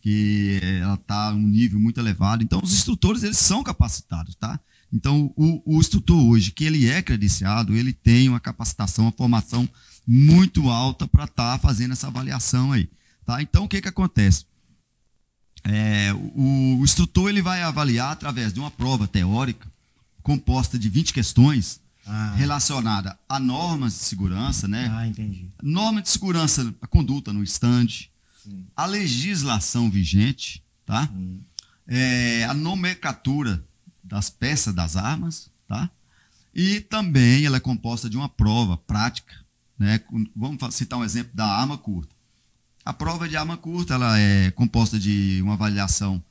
que 0.02 0.60
eh, 0.62 0.80
ela 0.80 0.94
está 0.94 1.34
um 1.34 1.48
nível 1.48 1.80
muito 1.80 2.00
elevado. 2.00 2.44
Então, 2.44 2.62
os 2.64 2.74
instrutores, 2.74 3.24
eles 3.24 3.38
são 3.38 3.64
capacitados, 3.64 4.36
tá? 4.36 4.60
Então, 4.94 5.34
o, 5.36 5.62
o 5.66 5.80
instrutor 5.80 6.24
hoje, 6.24 6.52
que 6.52 6.64
ele 6.64 6.88
é 6.88 7.02
credenciado, 7.02 7.76
ele 7.76 7.92
tem 7.92 8.30
uma 8.30 8.40
capacitação, 8.40 9.06
uma 9.06 9.12
formação 9.12 9.68
muito 10.08 10.70
alta 10.70 11.08
para 11.08 11.24
estar 11.24 11.58
fazendo 11.60 11.94
essa 11.94 12.08
avaliação 12.08 12.72
aí, 12.72 12.88
tá? 13.26 13.42
Então, 13.42 13.64
o 13.64 13.68
que 13.68 13.82
que 13.82 13.88
acontece? 13.88 14.46
É, 15.68 16.14
o, 16.14 16.78
o 16.80 16.84
instrutor, 16.84 17.30
ele 17.30 17.42
vai 17.42 17.64
avaliar 17.64 18.12
através 18.12 18.54
de 18.54 18.60
uma 18.60 18.70
prova 18.72 19.08
teórica 19.08 19.68
composta 20.22 20.78
de 20.80 20.90
20 20.90 21.14
questões, 21.14 21.80
Ah, 22.08 22.34
relacionada 22.36 23.18
a 23.28 23.40
normas 23.40 23.94
de 23.94 24.00
segurança, 24.00 24.68
né? 24.68 24.92
ah, 24.96 25.08
entendi. 25.08 25.50
Norma 25.62 26.02
de 26.04 26.10
segurança, 26.10 26.72
a 26.82 26.88
conduta 26.88 27.34
no 27.34 27.44
estande, 27.44 28.12
a 28.76 28.86
legislação 28.86 29.90
vigente, 29.90 30.62
tá? 30.86 31.10
É, 31.88 32.44
a 32.46 32.54
nomenclatura 32.54 33.64
das 34.04 34.30
peças 34.30 34.74
das 34.74 34.96
armas, 34.96 35.50
tá? 35.68 35.90
E 36.54 36.80
também 36.80 37.44
ela 37.46 37.58
é 37.58 37.60
composta 37.60 38.08
de 38.10 38.18
uma 38.18 38.30
prova 38.30 38.78
prática, 38.78 39.34
né? 39.78 40.00
Vamos 40.36 40.58
citar 40.76 41.00
um 41.00 41.04
exemplo 41.04 41.32
da 41.36 41.46
arma 41.46 41.76
curta. 41.78 42.15
A 42.86 42.94
prova 42.94 43.28
de 43.28 43.36
arma 43.36 43.58
curta 43.58 43.96
ela 43.96 44.18
é 44.20 44.52
composta 44.52 45.00
de 45.00 45.40
uma 45.42 45.54
avaliação 45.54 46.24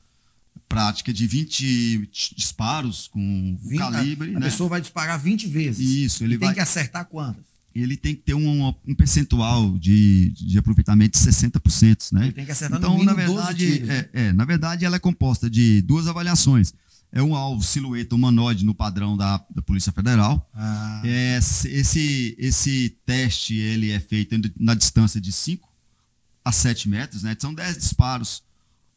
prática 0.69 1.13
de 1.13 1.27
20 1.27 2.09
disparos 2.35 3.07
com 3.09 3.57
Vinte- 3.61 3.77
calibre, 3.79 4.33
a, 4.33 4.37
a 4.37 4.39
né? 4.39 4.45
pessoa 4.49 4.69
vai 4.69 4.81
disparar 4.81 5.19
20 5.19 5.47
vezes. 5.47 5.85
Isso, 5.87 6.23
ele 6.23 6.35
e 6.35 6.37
tem 6.37 6.47
vai 6.47 6.55
que 6.55 6.61
acertar 6.61 7.05
quantas? 7.05 7.43
ele 7.75 7.97
tem 7.97 8.15
que 8.15 8.21
ter 8.21 8.33
um, 8.33 8.73
um 8.87 8.95
percentual 8.95 9.77
de, 9.77 10.29
de 10.31 10.57
aproveitamento 10.57 11.19
de 11.19 11.25
60%, 11.25 12.13
né? 12.13 12.23
Ele 12.23 12.31
tem 12.31 12.45
que 12.45 12.51
acertar 12.53 12.77
Então, 12.79 12.91
no 12.91 12.99
mínimo 12.99 13.13
na 13.17 13.25
12 13.25 13.35
verdade, 13.35 13.65
tiros. 13.73 13.87
né? 13.89 14.05
é, 14.13 14.21
é, 14.27 14.33
na 14.33 14.45
verdade, 14.45 14.85
ela 14.85 14.95
é 14.95 14.99
composta 14.99 15.49
de 15.49 15.81
duas 15.81 16.07
avaliações. 16.07 16.73
É 17.11 17.21
um 17.21 17.35
alvo 17.35 17.61
silhueta 17.61 18.15
humanoide 18.15 18.63
no 18.63 18.73
padrão 18.73 19.17
da, 19.17 19.43
da 19.53 19.61
Polícia 19.61 19.91
Federal. 19.91 20.47
Ah, 20.53 21.01
É, 21.03 21.37
esse, 21.37 22.33
esse 22.39 22.97
teste 23.05 23.55
ele 23.57 23.91
é 23.91 23.99
feito 23.99 24.35
na 24.57 24.73
distância 24.73 25.19
de 25.19 25.33
5 25.33 25.67
a 26.45 26.51
7 26.51 26.87
metros, 26.87 27.23
né? 27.23 27.35
São 27.39 27.53
10 27.53 27.77
disparos 27.77 28.43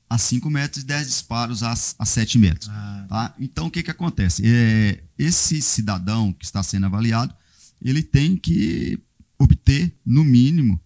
a 0.09 0.19
5 0.19 0.49
metros 0.51 0.85
e 0.85 0.87
10 0.87 1.07
disparos 1.07 1.63
a, 1.63 1.73
a 1.73 2.05
7 2.05 2.39
metros. 2.39 2.69
ah, 2.71 3.07
Tá? 3.09 3.35
Então, 3.41 3.67
o 3.67 3.71
que, 3.71 3.83
que 3.83 3.91
acontece? 3.91 4.43
É, 4.45 5.03
esse 5.19 5.63
cidadão 5.63 6.33
que 6.33 6.45
está 6.45 6.63
sendo 6.63 6.87
avaliado, 6.87 7.35
ele 7.83 8.03
tem 8.03 8.37
que 8.37 9.01
obter, 9.39 9.93
no 10.05 10.25
mínimo, 10.25 10.79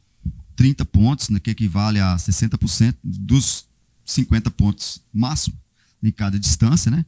30 0.55 0.85
pontos, 0.85 1.29
né, 1.31 1.41
que 1.41 1.51
equivale 1.51 1.99
a 1.99 2.17
60% 2.17 2.97
dos 3.03 3.67
50 4.05 4.51
pontos 4.51 5.03
máximo 5.13 5.57
em 6.03 6.13
cada 6.13 6.39
distância, 6.39 6.91
né? 6.91 7.05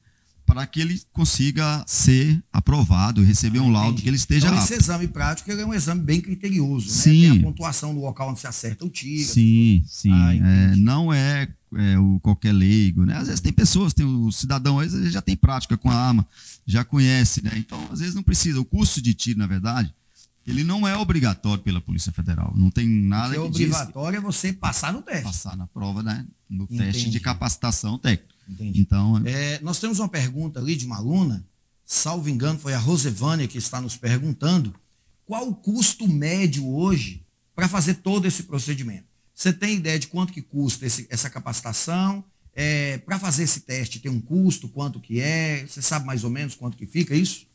Para 0.55 0.67
que 0.67 0.81
ele 0.81 1.01
consiga 1.13 1.85
ser 1.87 2.43
aprovado 2.53 3.23
receber 3.23 3.59
um 3.59 3.71
laudo 3.71 3.89
entendi. 3.89 4.03
que 4.03 4.09
ele 4.09 4.17
esteja 4.17 4.47
então, 4.47 4.59
apto. 4.59 4.73
esse 4.73 4.81
exame 4.83 5.09
prático 5.09 5.51
é 5.51 5.67
um 5.67 5.75
exame 5.75 6.01
bem 6.01 6.21
criterioso, 6.21 6.87
né? 6.87 6.93
Sim. 6.93 7.21
Tem 7.21 7.39
a 7.39 7.43
pontuação 7.43 7.93
do 7.95 8.01
local 8.01 8.31
onde 8.31 8.41
se 8.41 8.47
acerta 8.47 8.85
o 8.85 8.89
tiro. 8.89 9.29
Sim, 9.29 9.83
sim. 9.87 10.13
Ah, 10.13 10.35
É, 10.35 10.77
não 10.77 11.13
é, 11.13 11.49
é, 11.77 11.99
o 11.99 12.21
qualquer 12.21 12.53
leigo, 12.53 13.05
né? 13.05 13.17
Às 13.17 13.27
vezes 13.27 13.41
tem 13.41 13.53
pessoas, 13.53 13.93
tem 13.93 14.07
o 14.07 14.31
cidadão, 14.31 14.79
às 14.79 14.93
vezes 14.93 15.13
já 15.13 15.21
tem 15.21 15.37
prática 15.37 15.77
com 15.77 15.91
a 15.91 15.95
arma, 15.95 16.27
já 16.65 16.85
conhece, 16.85 17.43
né? 17.43 17.53
Então, 17.57 17.79
às 17.93 17.99
vezes 17.99 18.15
não 18.15 18.23
precisa. 18.23 18.61
O 18.61 18.65
curso 18.65 19.03
de 19.03 19.13
tiro, 19.13 19.39
na 19.39 19.47
verdade, 19.47 19.93
ele 20.47 20.63
não 20.63 20.87
é 20.87 20.97
obrigatório 20.97 21.63
pela 21.63 21.81
Polícia 21.81 22.13
Federal. 22.13 22.53
Não 22.57 22.71
tem 22.71 22.87
nada 22.87 23.35
que 23.35 23.41
é 23.41 23.43
que 23.43 23.51
que 23.51 23.65
obrigatório 23.65 24.17
é 24.19 24.21
você 24.21 24.53
passar 24.53 24.93
no 24.93 25.01
teste. 25.03 25.25
passar 25.25 25.57
na 25.57 25.67
prova, 25.67 26.03
né? 26.03 26.27
No 26.49 26.65
Entendi. 26.65 26.85
teste 26.85 27.11
de 27.11 27.19
capacitação 27.19 27.99
técnica. 27.99 28.34
Entendi. 28.49 28.81
Então, 28.81 29.21
É, 29.25 29.61
nós 29.63 29.79
temos 29.81 29.99
uma 29.99 30.09
pergunta 30.09 30.61
ali 30.61 30.77
de 30.77 30.87
uma 30.87 30.97
aluna, 30.97 31.45
salvo 31.85 32.29
engano, 32.29 32.59
foi 32.59 32.75
a 32.75 32.79
Rosevânia 32.79 33.49
que 33.49 33.59
está 33.59 33.81
nos 33.81 33.97
perguntando 33.97 34.75
qual 35.27 35.49
o 35.49 35.55
custo 35.55 36.07
médio 36.07 36.67
hoje 36.69 37.23
para 37.55 37.69
fazer 37.69 37.95
todo 37.95 38.27
esse 38.27 38.43
procedimento. 38.45 39.05
Você 39.35 39.53
tem 39.53 39.77
ideia 39.77 39.99
de 39.99 40.07
quanto 40.07 40.33
que 40.33 40.43
custa 40.43 40.87
esse- 40.87 41.07
essa 41.11 41.29
capacitação? 41.31 42.25
para 43.05 43.19
fazer 43.19 43.43
esse 43.43 43.63
teste 43.63 43.99
tem 43.99 44.09
um 44.13 44.21
custo, 44.21 44.69
quanto 44.69 45.01
que 45.01 45.19
é? 45.19 45.67
Você 45.67 45.83
sabe 45.83 46.07
mais 46.07 46.23
ou 46.23 46.31
menos 46.31 46.55
quanto 46.55 46.77
que 46.77 46.87
fica 46.87 47.13
isso? 47.13 47.47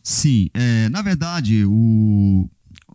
Sim, 0.00 0.48
é, 0.54 0.88
na 0.90 1.02
verdade, 1.02 1.64
o, 1.64 2.48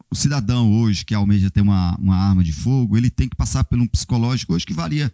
o 0.09 0.15
cidadão 0.15 0.71
hoje 0.79 1.03
que 1.03 1.13
almeja 1.13 1.49
ter 1.49 1.59
uma, 1.59 1.97
uma 1.97 2.15
arma 2.15 2.45
de 2.45 2.53
fogo, 2.53 2.95
ele 2.95 3.09
tem 3.09 3.27
que 3.27 3.35
passar 3.35 3.65
por 3.65 3.77
um 3.77 3.85
psicológico 3.85 4.53
hoje 4.53 4.65
que 4.65 4.73
varia 4.73 5.11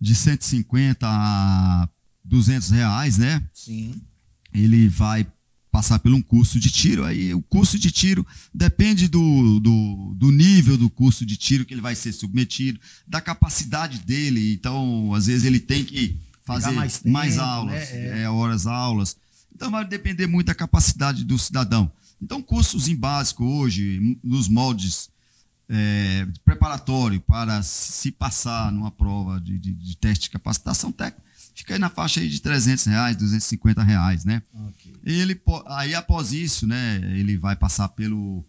de 0.00 0.14
150 0.14 1.06
a 1.08 1.88
200 2.24 2.70
reais, 2.70 3.18
né? 3.18 3.42
Sim. 3.52 3.94
Ele 4.52 4.88
vai 4.88 5.26
passar 5.70 5.98
por 5.98 6.12
um 6.12 6.22
curso 6.22 6.58
de 6.58 6.70
tiro, 6.70 7.04
aí 7.04 7.34
o 7.34 7.42
curso 7.42 7.78
de 7.78 7.90
tiro 7.90 8.26
depende 8.52 9.08
do, 9.08 9.60
do, 9.60 10.14
do 10.16 10.32
nível 10.32 10.78
do 10.78 10.88
curso 10.88 11.26
de 11.26 11.36
tiro 11.36 11.66
que 11.66 11.74
ele 11.74 11.82
vai 11.82 11.94
ser 11.94 12.12
submetido, 12.12 12.80
da 13.06 13.20
capacidade 13.20 13.98
dele, 13.98 14.54
então 14.54 15.12
às 15.12 15.26
vezes 15.26 15.44
ele 15.44 15.60
tem 15.60 15.84
que 15.84 16.16
fazer 16.46 16.70
mais 16.70 17.02
mais, 17.04 17.34
tempo, 17.34 17.44
aulas, 17.44 17.74
né? 17.74 18.20
É. 18.20 18.22
é, 18.22 18.30
horas 18.30 18.66
aulas, 18.66 19.18
então 19.54 19.70
vai 19.70 19.84
depender 19.86 20.26
muito 20.26 20.46
da 20.46 20.54
capacidade 20.54 21.24
do 21.24 21.38
cidadão. 21.38 21.92
Então, 22.20 22.42
cursos 22.42 22.88
em 22.88 22.96
básico 22.96 23.44
hoje, 23.44 24.18
nos 24.22 24.48
moldes 24.48 25.10
é, 25.68 26.26
preparatório 26.44 27.20
para 27.20 27.62
se 27.62 28.10
passar 28.12 28.70
numa 28.70 28.90
prova 28.90 29.40
de, 29.40 29.58
de, 29.58 29.72
de 29.72 29.96
teste 29.96 30.24
de 30.24 30.30
capacitação 30.30 30.92
técnica, 30.92 31.24
fica 31.54 31.74
aí 31.74 31.78
na 31.78 31.88
faixa 31.88 32.20
aí 32.20 32.28
de 32.28 32.40
300 32.40 32.84
reais, 32.86 33.16
250 33.16 33.82
reais, 33.82 34.24
né? 34.24 34.42
Ok. 34.54 34.94
Ele, 35.04 35.40
aí 35.66 35.94
após 35.94 36.32
isso, 36.32 36.66
né, 36.66 37.00
ele 37.14 37.36
vai 37.36 37.56
passar 37.56 37.88
pelo, 37.88 38.44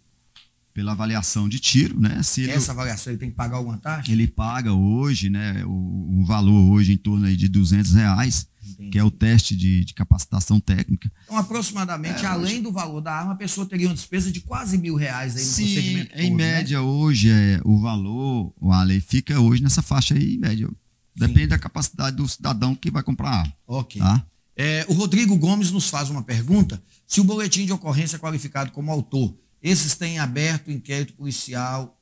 pela 0.72 0.92
avaliação 0.92 1.48
de 1.48 1.58
tiro, 1.58 2.00
né? 2.00 2.22
Se 2.22 2.42
ele, 2.42 2.52
Essa 2.52 2.72
avaliação 2.72 3.12
ele 3.12 3.18
tem 3.18 3.30
que 3.30 3.36
pagar 3.36 3.56
alguma 3.56 3.78
taxa? 3.78 4.12
Ele 4.12 4.28
paga 4.28 4.72
hoje, 4.72 5.28
né? 5.28 5.64
um 5.64 6.24
valor 6.24 6.70
hoje 6.72 6.92
em 6.92 6.96
torno 6.96 7.26
aí 7.26 7.36
de 7.36 7.48
200 7.48 7.94
reais, 7.94 8.46
Entendi. 8.72 8.90
que 8.90 8.98
é 8.98 9.04
o 9.04 9.10
teste 9.10 9.56
de, 9.56 9.84
de 9.84 9.94
capacitação 9.94 10.60
técnica. 10.60 11.10
Então, 11.24 11.36
aproximadamente, 11.36 12.24
é, 12.24 12.26
além 12.26 12.54
hoje... 12.54 12.62
do 12.62 12.72
valor 12.72 13.00
da 13.00 13.12
arma, 13.12 13.32
a 13.32 13.36
pessoa 13.36 13.66
teria 13.66 13.88
uma 13.88 13.94
despesa 13.94 14.30
de 14.30 14.40
quase 14.40 14.78
mil 14.78 14.94
reais 14.94 15.36
aí 15.36 15.44
no 15.44 15.50
Sim, 15.50 15.64
procedimento 15.64 16.14
em 16.14 16.28
todo, 16.28 16.38
né? 16.38 16.52
média, 16.52 16.78
né? 16.78 16.84
hoje, 16.84 17.30
é, 17.30 17.60
o 17.64 17.80
valor, 17.80 18.52
o 18.60 18.72
Ale, 18.72 19.00
fica 19.00 19.40
hoje 19.40 19.62
nessa 19.62 19.82
faixa 19.82 20.14
aí, 20.14 20.34
em 20.34 20.38
média. 20.38 20.68
Depende 21.14 21.42
Sim. 21.42 21.48
da 21.48 21.58
capacidade 21.58 22.16
do 22.16 22.28
cidadão 22.28 22.74
que 22.74 22.90
vai 22.90 23.02
comprar 23.02 23.30
a 23.30 23.40
arma. 23.40 23.54
Ok. 23.66 24.00
Tá? 24.00 24.24
É, 24.56 24.84
o 24.88 24.92
Rodrigo 24.92 25.36
Gomes 25.36 25.70
nos 25.70 25.88
faz 25.88 26.10
uma 26.10 26.22
pergunta: 26.22 26.82
se 27.06 27.20
o 27.20 27.24
boletim 27.24 27.64
de 27.64 27.72
ocorrência 27.72 28.16
é 28.16 28.18
qualificado 28.18 28.72
como 28.72 28.90
autor, 28.90 29.34
esses 29.62 29.94
têm 29.94 30.18
aberto 30.18 30.70
inquérito 30.70 31.12
policial, 31.14 31.98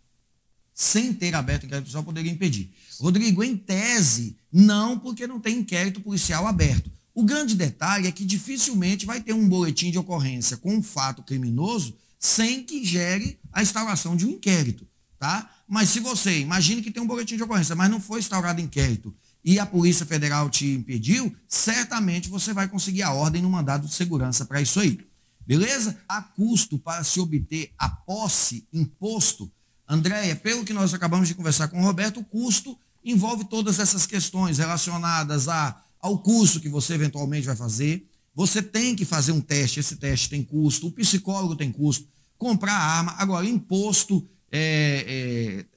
sem 0.73 1.13
ter 1.13 1.35
aberto 1.35 1.65
inquérito 1.65 1.85
policial, 1.85 2.05
poderia 2.05 2.31
impedir. 2.31 2.71
Rodrigo, 3.01 3.43
em 3.43 3.57
tese, 3.57 4.37
não, 4.53 4.99
porque 4.99 5.27
não 5.27 5.41
tem 5.41 5.59
inquérito 5.59 6.01
policial 6.01 6.47
aberto. 6.47 6.91
O 7.15 7.25
grande 7.25 7.55
detalhe 7.55 8.07
é 8.07 8.13
que 8.13 8.25
dificilmente 8.25 9.07
vai 9.07 9.21
ter 9.21 9.33
um 9.33 9.49
boletim 9.49 9.91
de 9.91 9.99
ocorrência 9.99 10.57
com 10.57 10.75
um 10.75 10.83
fato 10.83 11.23
criminoso 11.23 11.97
sem 12.19 12.63
que 12.63 12.85
gere 12.85 13.39
a 13.53 13.63
instauração 13.63 14.17
de 14.17 14.27
um 14.27 14.31
inquérito, 14.31 14.87
tá? 15.19 15.51
Mas 15.69 15.89
se 15.91 16.01
você, 16.01 16.41
imagine 16.41 16.83
que 16.83 16.91
tem 16.91 17.03
um 17.03 17.07
boletim 17.07 17.37
de 17.37 17.43
ocorrência, 17.43 17.75
mas 17.75 17.91
não 17.91 18.01
foi 18.01 18.21
instaurado 18.21 18.61
inquérito 18.61 19.15
e 19.47 19.61
a 19.61 19.65
Polícia 19.65 20.05
Federal 20.05 20.51
te 20.51 20.67
impediu, 20.67 21.35
certamente 21.47 22.29
você 22.29 22.53
vai 22.53 22.67
conseguir 22.67 23.05
a 23.05 23.13
ordem 23.13 23.41
no 23.41 23.49
mandado 23.49 23.87
de 23.87 23.95
segurança 23.95 24.45
para 24.45 24.61
isso 24.61 24.81
aí. 24.81 24.99
Beleza? 25.47 25.97
Há 26.09 26.21
custo 26.21 26.77
para 26.81 27.05
se 27.05 27.21
obter 27.21 27.73
a 27.79 27.89
posse, 27.89 28.67
imposto. 28.73 29.49
Andréia, 29.89 30.35
pelo 30.35 30.65
que 30.65 30.73
nós 30.73 30.93
acabamos 30.93 31.29
de 31.29 31.35
conversar 31.37 31.69
com 31.69 31.81
o 31.81 31.85
Roberto, 31.85 32.19
o 32.19 32.25
custo 32.25 32.77
envolve 33.13 33.45
todas 33.45 33.79
essas 33.79 34.05
questões 34.07 34.59
relacionadas 34.59 35.49
a, 35.49 35.81
ao 36.01 36.19
curso 36.19 36.61
que 36.61 36.69
você 36.69 36.95
eventualmente 36.95 37.47
vai 37.47 37.57
fazer. 37.57 38.07
Você 38.35 38.61
tem 38.61 38.95
que 38.95 39.05
fazer 39.05 39.33
um 39.33 39.41
teste, 39.41 39.81
esse 39.81 39.97
teste 39.97 40.29
tem 40.29 40.43
custo, 40.43 40.89
o 40.89 40.93
psicólogo 40.93 41.57
tem 41.57 41.73
custo, 41.73 42.07
comprar 42.37 42.75
arma. 42.75 43.15
Agora, 43.17 43.47
imposto 43.47 44.29
é, 44.53 45.05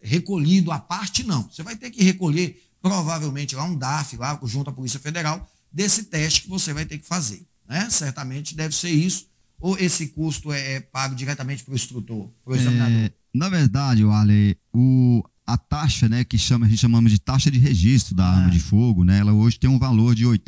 é, 0.02 0.08
recolhido 0.08 0.72
à 0.72 0.80
parte, 0.80 1.24
não. 1.24 1.50
Você 1.50 1.64
vai 1.64 1.76
ter 1.76 1.90
que 1.92 2.04
recolher 2.04 2.62
provavelmente 2.82 3.56
lá 3.56 3.64
um 3.64 3.78
DAF, 3.78 4.18
lá 4.18 4.40
junto 4.44 4.70
à 4.70 4.74
Polícia 4.74 5.00
Federal, 5.00 5.50
desse 5.72 6.04
teste 6.04 6.42
que 6.42 6.50
você 6.50 6.74
vai 6.74 6.86
ter 6.86 6.98
que 6.98 7.06
fazer. 7.06 7.46
Né? 7.68 7.90
Certamente 7.90 8.56
deve 8.56 8.76
ser 8.76 8.90
isso. 8.90 9.28
Ou 9.60 9.78
esse 9.78 10.08
custo 10.08 10.52
é, 10.52 10.76
é 10.76 10.80
pago 10.80 11.14
diretamente 11.14 11.64
para 11.64 11.74
o 11.74 11.76
instrutor, 11.76 12.30
para 12.44 12.54
o 12.54 12.56
examinador? 12.56 12.98
É, 12.98 13.12
na 13.34 13.50
verdade, 13.50 14.04
Ale, 14.04 14.58
o, 14.74 15.24
a 15.54 15.58
taxa, 15.58 16.08
né, 16.08 16.24
que 16.24 16.38
chama, 16.38 16.66
a 16.66 16.70
gente 16.70 16.80
chamamos 16.80 17.12
de 17.12 17.20
taxa 17.20 17.50
de 17.50 17.58
registro 17.58 18.16
da 18.16 18.26
arma 18.26 18.48
é. 18.48 18.52
de 18.52 18.60
fogo, 18.60 19.04
né, 19.04 19.20
ela 19.20 19.34
hoje 19.34 19.60
tem 19.60 19.70
um 19.70 19.80
valor 19.80 20.16
de 20.16 20.26
R$ 20.26 20.40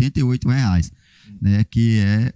reais, 0.45 0.91
né, 1.41 1.63
que 1.63 1.99
é 1.99 2.33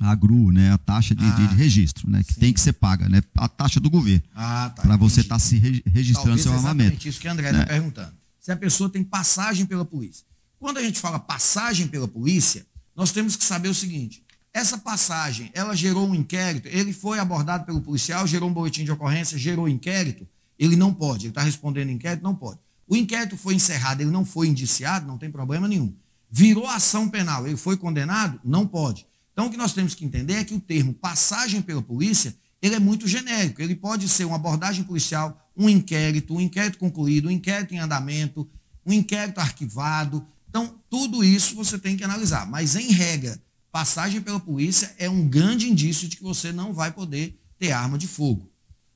a 0.00 0.14
GRU, 0.14 0.52
né, 0.52 0.72
a 0.72 0.78
taxa 0.78 1.14
de, 1.14 1.24
ah, 1.24 1.30
de, 1.30 1.48
de 1.48 1.54
registro, 1.54 2.08
né, 2.10 2.22
que 2.22 2.34
sim. 2.34 2.40
tem 2.40 2.52
que 2.52 2.60
ser 2.60 2.72
paga, 2.74 3.08
né, 3.08 3.20
a 3.36 3.48
taxa 3.48 3.80
do 3.80 3.90
governo, 3.90 4.22
ah, 4.34 4.72
tá, 4.74 4.82
para 4.82 4.96
você 4.96 5.20
estar 5.20 5.36
tá 5.36 5.38
se 5.38 5.58
re, 5.58 5.82
registrando 5.86 6.28
Talvez 6.28 6.42
seu 6.42 6.52
armamento. 6.52 7.08
isso 7.08 7.20
que 7.20 7.28
o 7.28 7.30
André 7.30 7.46
está 7.48 7.58
né? 7.58 7.66
perguntando 7.66 8.18
se 8.48 8.52
a 8.52 8.56
pessoa 8.56 8.88
tem 8.88 9.04
passagem 9.04 9.66
pela 9.66 9.84
polícia. 9.84 10.24
Quando 10.58 10.78
a 10.78 10.82
gente 10.82 10.98
fala 10.98 11.18
passagem 11.18 11.86
pela 11.86 12.08
polícia, 12.08 12.66
nós 12.96 13.12
temos 13.12 13.36
que 13.36 13.44
saber 13.44 13.68
o 13.68 13.74
seguinte: 13.74 14.24
essa 14.54 14.78
passagem, 14.78 15.50
ela 15.52 15.76
gerou 15.76 16.08
um 16.08 16.14
inquérito, 16.14 16.66
ele 16.66 16.94
foi 16.94 17.18
abordado 17.18 17.66
pelo 17.66 17.82
policial, 17.82 18.26
gerou 18.26 18.48
um 18.48 18.52
boletim 18.52 18.84
de 18.84 18.90
ocorrência, 18.90 19.36
gerou 19.36 19.68
inquérito, 19.68 20.26
ele 20.58 20.76
não 20.76 20.92
pode, 20.92 21.26
ele 21.26 21.30
está 21.30 21.42
respondendo 21.42 21.90
inquérito, 21.90 22.22
não 22.22 22.34
pode. 22.34 22.58
O 22.86 22.96
inquérito 22.96 23.36
foi 23.36 23.54
encerrado, 23.54 24.00
ele 24.00 24.10
não 24.10 24.24
foi 24.24 24.48
indiciado, 24.48 25.06
não 25.06 25.18
tem 25.18 25.30
problema 25.30 25.68
nenhum. 25.68 25.94
Virou 26.30 26.66
ação 26.66 27.08
penal, 27.08 27.46
ele 27.46 27.56
foi 27.56 27.76
condenado, 27.76 28.40
não 28.44 28.66
pode. 28.66 29.06
Então 29.32 29.46
o 29.46 29.50
que 29.50 29.56
nós 29.56 29.72
temos 29.72 29.94
que 29.94 30.04
entender 30.04 30.34
é 30.34 30.44
que 30.44 30.54
o 30.54 30.60
termo 30.60 30.92
passagem 30.92 31.62
pela 31.62 31.82
polícia, 31.82 32.34
ele 32.60 32.74
é 32.74 32.80
muito 32.80 33.06
genérico, 33.06 33.62
ele 33.62 33.74
pode 33.74 34.08
ser 34.08 34.24
uma 34.24 34.36
abordagem 34.36 34.84
policial, 34.84 35.48
um 35.56 35.68
inquérito, 35.68 36.34
um 36.34 36.40
inquérito 36.40 36.78
concluído, 36.78 37.28
um 37.28 37.30
inquérito 37.30 37.74
em 37.74 37.78
andamento, 37.78 38.48
um 38.86 38.92
inquérito 38.92 39.38
arquivado. 39.38 40.26
Então, 40.48 40.78
tudo 40.88 41.22
isso 41.22 41.54
você 41.54 41.78
tem 41.78 41.96
que 41.96 42.04
analisar. 42.04 42.48
Mas, 42.48 42.74
em 42.74 42.90
regra, 42.90 43.40
passagem 43.70 44.20
pela 44.20 44.40
polícia 44.40 44.94
é 44.98 45.10
um 45.10 45.28
grande 45.28 45.68
indício 45.68 46.08
de 46.08 46.16
que 46.16 46.22
você 46.22 46.52
não 46.52 46.72
vai 46.72 46.90
poder 46.90 47.38
ter 47.58 47.72
arma 47.72 47.98
de 47.98 48.06
fogo. 48.06 48.50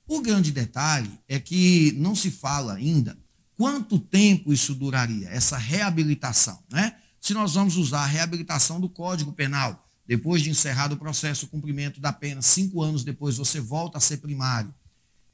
O 0.07 0.21
grande 0.21 0.51
detalhe 0.51 1.11
é 1.29 1.39
que 1.39 1.93
não 1.97 2.15
se 2.15 2.31
fala 2.31 2.75
ainda 2.75 3.17
quanto 3.57 3.99
tempo 3.99 4.53
isso 4.53 4.75
duraria, 4.75 5.29
essa 5.29 5.57
reabilitação. 5.57 6.63
Né? 6.71 6.97
Se 7.21 7.33
nós 7.33 7.55
vamos 7.55 7.77
usar 7.77 8.01
a 8.01 8.07
reabilitação 8.07 8.81
do 8.81 8.89
Código 8.89 9.33
Penal, 9.33 9.89
depois 10.07 10.43
de 10.43 10.51
encerrado 10.51 10.95
o 10.95 10.99
processo, 10.99 11.47
o 11.47 11.49
cumprimento 11.49 12.01
da 12.01 12.13
pena, 12.13 12.43
cinco 12.43 12.83
anos 12.83 13.05
depois 13.05 13.37
você 13.37 13.61
volta 13.61 13.99
a 13.99 14.01
ser 14.01 14.17
primário. 14.17 14.75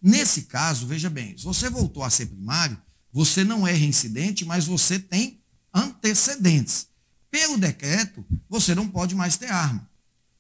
Nesse 0.01 0.43
caso, 0.43 0.87
veja 0.87 1.09
bem, 1.09 1.37
se 1.39 1.45
você 1.45 1.71
voltou 1.71 2.05
a 2.05 2.11
ser 2.11 2.27
primário, 2.27 2.79
você 3.13 3.43
não 3.43 3.67
é 3.67 3.73
reincidente, 3.73 4.45
mas 4.45 4.67
você 4.67 4.99
tem 4.99 5.41
antecedentes. 5.73 6.89
Pelo 7.31 7.59
decreto, 7.59 8.25
você 8.49 8.75
não 8.75 8.87
pode 8.87 9.15
mais 9.15 9.37
ter 9.37 9.51
arma. 9.51 9.89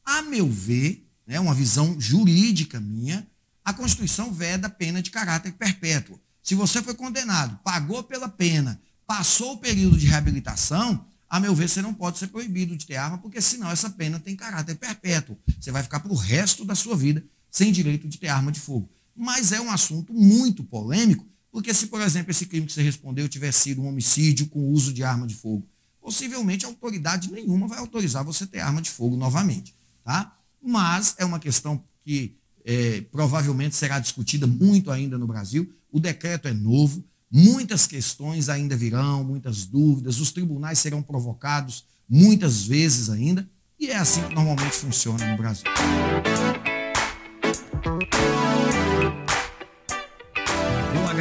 A 0.04 0.22
meu 0.22 0.48
ver, 0.48 1.06
né, 1.26 1.40
uma 1.40 1.54
visão 1.54 1.98
jurídica 1.98 2.78
minha, 2.78 3.26
a 3.68 3.72
Constituição 3.72 4.32
veda 4.32 4.68
pena 4.68 5.02
de 5.02 5.10
caráter 5.10 5.52
perpétuo. 5.52 6.20
Se 6.42 6.54
você 6.54 6.82
foi 6.82 6.94
condenado, 6.94 7.58
pagou 7.62 8.02
pela 8.02 8.28
pena, 8.28 8.80
passou 9.06 9.54
o 9.54 9.58
período 9.58 9.96
de 9.98 10.06
reabilitação, 10.06 11.04
a 11.28 11.38
meu 11.38 11.54
ver, 11.54 11.68
você 11.68 11.82
não 11.82 11.92
pode 11.92 12.18
ser 12.18 12.28
proibido 12.28 12.76
de 12.76 12.86
ter 12.86 12.96
arma, 12.96 13.18
porque 13.18 13.40
senão 13.40 13.70
essa 13.70 13.90
pena 13.90 14.18
tem 14.18 14.34
caráter 14.34 14.74
perpétuo. 14.76 15.38
Você 15.60 15.70
vai 15.70 15.82
ficar 15.82 16.00
para 16.00 16.12
o 16.12 16.16
resto 16.16 16.64
da 16.64 16.74
sua 16.74 16.96
vida 16.96 17.22
sem 17.50 17.70
direito 17.70 18.08
de 18.08 18.18
ter 18.18 18.28
arma 18.28 18.50
de 18.50 18.60
fogo 18.60 18.90
mas 19.18 19.50
é 19.50 19.60
um 19.60 19.70
assunto 19.70 20.14
muito 20.14 20.62
polêmico, 20.62 21.26
porque 21.50 21.74
se, 21.74 21.88
por 21.88 22.00
exemplo, 22.00 22.30
esse 22.30 22.46
crime 22.46 22.66
que 22.66 22.72
você 22.72 22.82
respondeu 22.82 23.28
tivesse 23.28 23.60
sido 23.60 23.82
um 23.82 23.88
homicídio 23.88 24.46
com 24.46 24.70
uso 24.70 24.92
de 24.94 25.02
arma 25.02 25.26
de 25.26 25.34
fogo, 25.34 25.68
possivelmente 26.00 26.64
autoridade 26.64 27.30
nenhuma 27.32 27.66
vai 27.66 27.80
autorizar 27.80 28.24
você 28.24 28.46
ter 28.46 28.60
arma 28.60 28.80
de 28.80 28.88
fogo 28.88 29.16
novamente. 29.16 29.74
Tá? 30.04 30.36
Mas 30.62 31.16
é 31.18 31.24
uma 31.24 31.40
questão 31.40 31.82
que 32.00 32.37
é, 32.64 33.02
provavelmente 33.12 33.76
será 33.76 33.98
discutida 33.98 34.46
muito 34.46 34.90
ainda 34.90 35.16
no 35.16 35.26
Brasil. 35.26 35.72
O 35.90 36.00
decreto 36.00 36.48
é 36.48 36.52
novo, 36.52 37.04
muitas 37.30 37.86
questões 37.86 38.48
ainda 38.48 38.76
virão, 38.76 39.24
muitas 39.24 39.64
dúvidas, 39.64 40.20
os 40.20 40.32
tribunais 40.32 40.78
serão 40.78 41.02
provocados 41.02 41.84
muitas 42.08 42.64
vezes 42.64 43.10
ainda, 43.10 43.48
e 43.78 43.88
é 43.88 43.96
assim 43.96 44.22
que 44.22 44.34
normalmente 44.34 44.76
funciona 44.76 45.30
no 45.30 45.36
Brasil. 45.36 45.64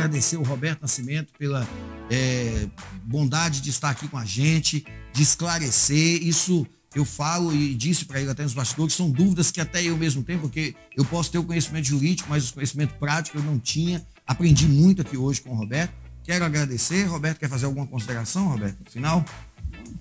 agradecer 0.08 0.38
o 0.38 0.44
Roberto 0.44 0.82
Nascimento 0.82 1.34
pela 1.38 1.68
é, 2.10 2.68
bondade 3.04 3.60
de 3.62 3.70
estar 3.70 3.90
aqui 3.90 4.08
com 4.08 4.18
a 4.18 4.24
gente, 4.24 4.86
de 5.12 5.22
esclarecer. 5.22 6.24
Isso 6.24 6.66
eu 6.96 7.06
falo 7.06 7.54
e 7.54 7.76
disse 7.76 8.06
para 8.06 8.20
ele 8.20 8.30
até 8.30 8.44
nos 8.44 8.54
bastidores, 8.54 8.94
são 8.94 9.10
dúvidas 9.12 9.52
que 9.52 9.62
até 9.62 9.84
eu 9.84 9.98
mesmo 9.98 10.24
tenho, 10.24 10.40
porque 10.40 10.76
eu 10.96 11.06
posso 11.06 11.32
ter 11.32 11.38
o 11.38 11.44
conhecimento 11.44 11.86
jurídico, 11.86 12.30
mas 12.30 12.50
o 12.50 12.54
conhecimento 12.54 12.94
prático 12.96 13.38
eu 13.38 13.44
não 13.44 13.60
tinha. 13.60 14.06
Aprendi 14.26 14.68
muito 14.68 15.02
aqui 15.02 15.18
hoje 15.18 15.42
com 15.42 15.52
o 15.52 15.56
Roberto. 15.56 15.94
Quero 16.24 16.44
agradecer. 16.44 17.06
Roberto, 17.06 17.40
quer 17.40 17.50
fazer 17.50 17.66
alguma 17.66 17.88
consideração, 17.88 18.50
Roberto, 18.50 18.78
no 18.84 18.92
final? 18.92 19.24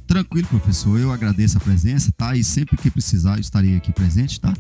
Tranquilo, 0.07 0.49
professor. 0.49 0.99
Eu 0.99 1.13
agradeço 1.13 1.57
a 1.57 1.61
presença, 1.61 2.13
tá? 2.17 2.35
E 2.35 2.43
sempre 2.43 2.77
que 2.77 2.91
precisar, 2.91 3.37
eu 3.37 3.41
estarei 3.41 3.77
aqui 3.77 3.93
presente, 3.93 4.41
tá? 4.41 4.53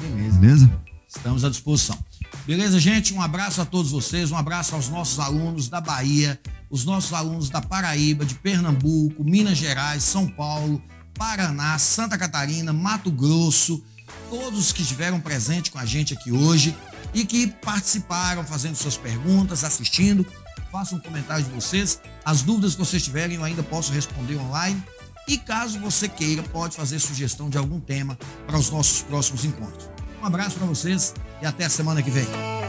Beleza. 0.00 0.38
Beleza? 0.38 0.80
Estamos 1.08 1.44
à 1.44 1.48
disposição. 1.48 1.98
Beleza, 2.46 2.78
gente? 2.78 3.12
Um 3.12 3.20
abraço 3.20 3.60
a 3.60 3.64
todos 3.64 3.90
vocês, 3.90 4.30
um 4.30 4.36
abraço 4.36 4.76
aos 4.76 4.88
nossos 4.88 5.18
alunos 5.18 5.68
da 5.68 5.80
Bahia, 5.80 6.38
os 6.70 6.84
nossos 6.84 7.12
alunos 7.12 7.50
da 7.50 7.60
Paraíba, 7.60 8.24
de 8.24 8.36
Pernambuco, 8.36 9.24
Minas 9.24 9.58
Gerais, 9.58 10.04
São 10.04 10.28
Paulo, 10.28 10.80
Paraná, 11.20 11.78
Santa 11.78 12.16
Catarina, 12.16 12.72
Mato 12.72 13.10
Grosso, 13.10 13.84
todos 14.30 14.72
que 14.72 14.80
estiveram 14.80 15.20
presentes 15.20 15.70
com 15.70 15.78
a 15.78 15.84
gente 15.84 16.14
aqui 16.14 16.32
hoje 16.32 16.74
e 17.12 17.26
que 17.26 17.46
participaram 17.46 18.42
fazendo 18.42 18.74
suas 18.74 18.96
perguntas, 18.96 19.62
assistindo. 19.62 20.26
Façam 20.72 20.96
um 20.96 21.00
comentário 21.02 21.44
de 21.44 21.50
vocês. 21.50 22.00
As 22.24 22.40
dúvidas 22.40 22.72
que 22.72 22.78
vocês 22.78 23.04
tiverem, 23.04 23.36
eu 23.36 23.44
ainda 23.44 23.62
posso 23.62 23.92
responder 23.92 24.38
online. 24.38 24.82
E 25.28 25.36
caso 25.36 25.78
você 25.78 26.08
queira, 26.08 26.42
pode 26.42 26.74
fazer 26.74 26.98
sugestão 26.98 27.50
de 27.50 27.58
algum 27.58 27.78
tema 27.78 28.18
para 28.46 28.56
os 28.56 28.70
nossos 28.70 29.02
próximos 29.02 29.44
encontros. 29.44 29.90
Um 30.22 30.24
abraço 30.24 30.56
para 30.56 30.66
vocês 30.66 31.12
e 31.42 31.44
até 31.44 31.66
a 31.66 31.70
semana 31.70 32.02
que 32.02 32.10
vem. 32.10 32.59